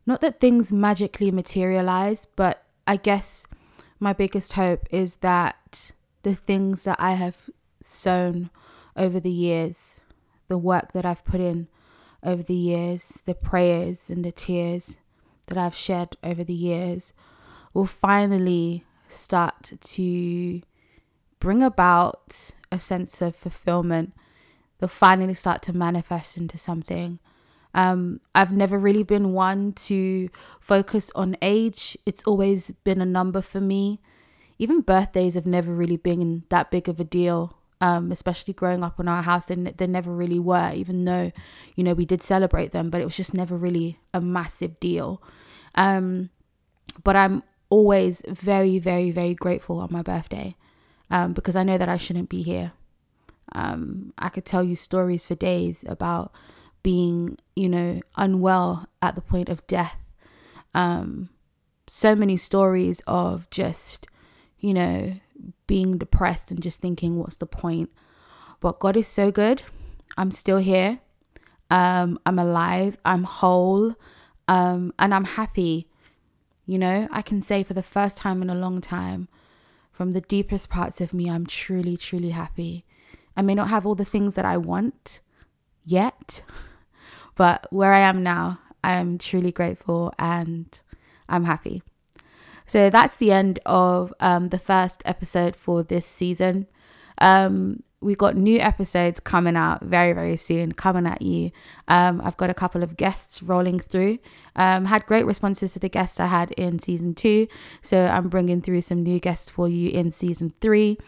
not 0.06 0.20
that 0.22 0.40
things 0.40 0.72
magically 0.72 1.30
materialize, 1.30 2.26
but 2.34 2.64
I 2.86 2.96
guess 2.96 3.46
my 4.00 4.12
biggest 4.12 4.54
hope 4.54 4.86
is 4.90 5.16
that 5.16 5.92
the 6.22 6.34
things 6.34 6.84
that 6.84 6.96
I 6.98 7.12
have 7.12 7.50
sown 7.80 8.50
over 8.96 9.20
the 9.20 9.30
years, 9.30 10.00
the 10.48 10.58
work 10.58 10.92
that 10.92 11.04
I've 11.04 11.24
put 11.24 11.40
in 11.40 11.68
over 12.22 12.42
the 12.42 12.54
years, 12.54 13.22
the 13.24 13.34
prayers 13.34 14.10
and 14.10 14.24
the 14.24 14.32
tears 14.32 14.98
that 15.46 15.58
I've 15.58 15.74
shed 15.74 16.16
over 16.22 16.44
the 16.44 16.52
years 16.52 17.12
will 17.72 17.86
finally 17.86 18.84
start 19.08 19.72
to 19.80 20.62
bring 21.40 21.62
about 21.62 22.50
a 22.70 22.78
sense 22.78 23.20
of 23.22 23.36
fulfillment. 23.36 24.12
They'll 24.78 24.88
finally 24.88 25.34
start 25.34 25.62
to 25.62 25.72
manifest 25.72 26.36
into 26.36 26.58
something 26.58 27.18
um, 27.74 28.20
I've 28.34 28.52
never 28.52 28.78
really 28.78 29.02
been 29.02 29.32
one 29.32 29.72
to 29.74 30.28
focus 30.60 31.10
on 31.14 31.36
age. 31.42 31.96
It's 32.06 32.24
always 32.24 32.70
been 32.84 33.00
a 33.00 33.06
number 33.06 33.42
for 33.42 33.60
me. 33.60 34.00
Even 34.58 34.80
birthdays 34.80 35.34
have 35.34 35.46
never 35.46 35.72
really 35.72 35.96
been 35.96 36.44
that 36.48 36.70
big 36.70 36.88
of 36.88 36.98
a 36.98 37.04
deal. 37.04 37.57
Um, 37.80 38.10
especially 38.10 38.54
growing 38.54 38.82
up 38.82 38.98
in 38.98 39.06
our 39.06 39.22
house, 39.22 39.46
they, 39.46 39.54
they 39.54 39.86
never 39.86 40.10
really 40.10 40.40
were, 40.40 40.72
even 40.74 41.04
though, 41.04 41.30
you 41.76 41.84
know, 41.84 41.94
we 41.94 42.04
did 42.04 42.24
celebrate 42.24 42.72
them, 42.72 42.90
but 42.90 43.00
it 43.00 43.04
was 43.04 43.16
just 43.16 43.34
never 43.34 43.56
really 43.56 44.00
a 44.12 44.20
massive 44.20 44.80
deal. 44.80 45.22
Um, 45.76 46.30
but 47.04 47.14
I'm 47.14 47.44
always 47.70 48.22
very, 48.26 48.80
very, 48.80 49.12
very 49.12 49.34
grateful 49.34 49.78
on 49.78 49.90
my 49.92 50.02
birthday 50.02 50.56
um, 51.08 51.34
because 51.34 51.54
I 51.54 51.62
know 51.62 51.78
that 51.78 51.88
I 51.88 51.96
shouldn't 51.96 52.28
be 52.28 52.42
here. 52.42 52.72
Um, 53.52 54.12
I 54.18 54.28
could 54.28 54.44
tell 54.44 54.64
you 54.64 54.74
stories 54.74 55.24
for 55.24 55.34
days 55.34 55.84
about 55.88 56.32
being, 56.82 57.38
you 57.56 57.68
know, 57.68 58.00
unwell 58.16 58.88
at 59.00 59.14
the 59.14 59.20
point 59.20 59.48
of 59.48 59.66
death. 59.66 59.96
Um, 60.74 61.30
so 61.86 62.14
many 62.14 62.36
stories 62.36 63.02
of 63.06 63.48
just, 63.50 64.06
you 64.58 64.74
know, 64.74 65.14
being 65.66 65.98
depressed 65.98 66.50
and 66.50 66.62
just 66.62 66.80
thinking, 66.80 67.18
what's 67.18 67.36
the 67.36 67.46
point? 67.46 67.90
But 68.60 68.80
God 68.80 68.96
is 68.96 69.06
so 69.06 69.30
good. 69.30 69.62
I'm 70.16 70.30
still 70.30 70.58
here. 70.58 71.00
Um, 71.70 72.18
I'm 72.26 72.38
alive. 72.38 72.96
I'm 73.04 73.24
whole. 73.24 73.94
Um, 74.48 74.92
and 74.98 75.14
I'm 75.14 75.24
happy. 75.24 75.88
You 76.66 76.78
know, 76.78 77.08
I 77.10 77.22
can 77.22 77.42
say 77.42 77.62
for 77.62 77.74
the 77.74 77.82
first 77.82 78.16
time 78.16 78.42
in 78.42 78.50
a 78.50 78.54
long 78.54 78.80
time, 78.80 79.28
from 79.92 80.12
the 80.12 80.20
deepest 80.20 80.70
parts 80.70 81.00
of 81.00 81.12
me, 81.12 81.30
I'm 81.30 81.46
truly, 81.46 81.96
truly 81.96 82.30
happy. 82.30 82.84
I 83.36 83.42
may 83.42 83.54
not 83.54 83.68
have 83.68 83.86
all 83.86 83.94
the 83.94 84.04
things 84.04 84.34
that 84.34 84.44
I 84.44 84.56
want 84.56 85.20
yet, 85.84 86.42
but 87.36 87.66
where 87.70 87.92
I 87.92 88.00
am 88.00 88.22
now, 88.22 88.60
I 88.82 88.94
am 88.94 89.18
truly 89.18 89.52
grateful 89.52 90.12
and 90.18 90.66
I'm 91.28 91.44
happy. 91.44 91.82
So 92.68 92.90
that's 92.90 93.16
the 93.16 93.32
end 93.32 93.58
of 93.66 94.14
um, 94.20 94.50
the 94.50 94.58
first 94.58 95.02
episode 95.04 95.56
for 95.56 95.82
this 95.82 96.06
season. 96.06 96.66
Um, 97.20 97.82
we've 98.00 98.18
got 98.18 98.36
new 98.36 98.60
episodes 98.60 99.18
coming 99.18 99.56
out 99.56 99.82
very 99.82 100.12
very 100.12 100.36
soon 100.36 100.72
coming 100.72 101.06
at 101.06 101.20
you. 101.20 101.50
Um, 101.88 102.20
i've 102.22 102.36
got 102.36 102.48
a 102.50 102.54
couple 102.54 102.82
of 102.82 102.96
guests 102.96 103.42
rolling 103.42 103.80
through. 103.80 104.18
Um, 104.54 104.84
had 104.84 105.04
great 105.06 105.26
responses 105.26 105.72
to 105.72 105.78
the 105.78 105.88
guests 105.88 106.20
i 106.20 106.26
had 106.26 106.52
in 106.52 106.78
season 106.78 107.14
two. 107.14 107.48
So 107.82 108.06
i'm 108.06 108.28
bringing 108.28 108.60
through 108.62 108.82
some 108.82 109.02
new 109.02 109.18
guests 109.18 109.50
for 109.50 109.68
you 109.68 109.90
in 109.90 110.12
season 110.12 110.52
three. 110.60 110.98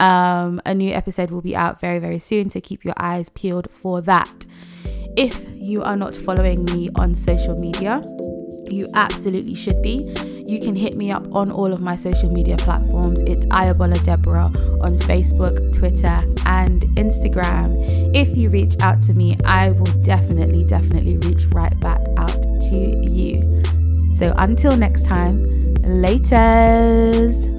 Um, 0.00 0.62
a 0.64 0.74
new 0.74 0.92
episode 0.92 1.30
will 1.30 1.42
be 1.42 1.56
out 1.56 1.80
very 1.80 1.98
very 1.98 2.18
soon 2.18 2.48
so 2.48 2.60
keep 2.60 2.84
your 2.84 2.94
eyes 2.96 3.28
peeled 3.28 3.68
for 3.70 4.00
that. 4.02 4.46
If 5.16 5.44
you 5.54 5.82
are 5.82 5.96
not 5.96 6.16
following 6.16 6.64
me 6.64 6.88
on 6.94 7.14
social 7.14 7.58
media 7.58 8.02
you 8.70 8.88
absolutely 8.94 9.54
should 9.54 9.80
be 9.82 10.14
you 10.48 10.58
can 10.58 10.74
hit 10.74 10.96
me 10.96 11.10
up 11.10 11.22
on 11.34 11.50
all 11.50 11.74
of 11.74 11.80
my 11.82 11.94
social 11.94 12.32
media 12.32 12.56
platforms. 12.56 13.20
It's 13.26 13.44
Ayobola 13.46 14.02
Deborah 14.02 14.50
on 14.80 14.98
Facebook, 15.00 15.76
Twitter, 15.76 16.22
and 16.46 16.82
Instagram. 16.96 17.76
If 18.16 18.34
you 18.34 18.48
reach 18.48 18.74
out 18.80 19.02
to 19.02 19.12
me, 19.12 19.36
I 19.44 19.72
will 19.72 19.92
definitely, 20.02 20.64
definitely 20.64 21.18
reach 21.18 21.44
right 21.52 21.78
back 21.80 22.00
out 22.16 22.42
to 22.70 22.76
you. 22.76 23.36
So 24.16 24.32
until 24.38 24.74
next 24.74 25.04
time, 25.04 25.38
laters. 25.84 27.57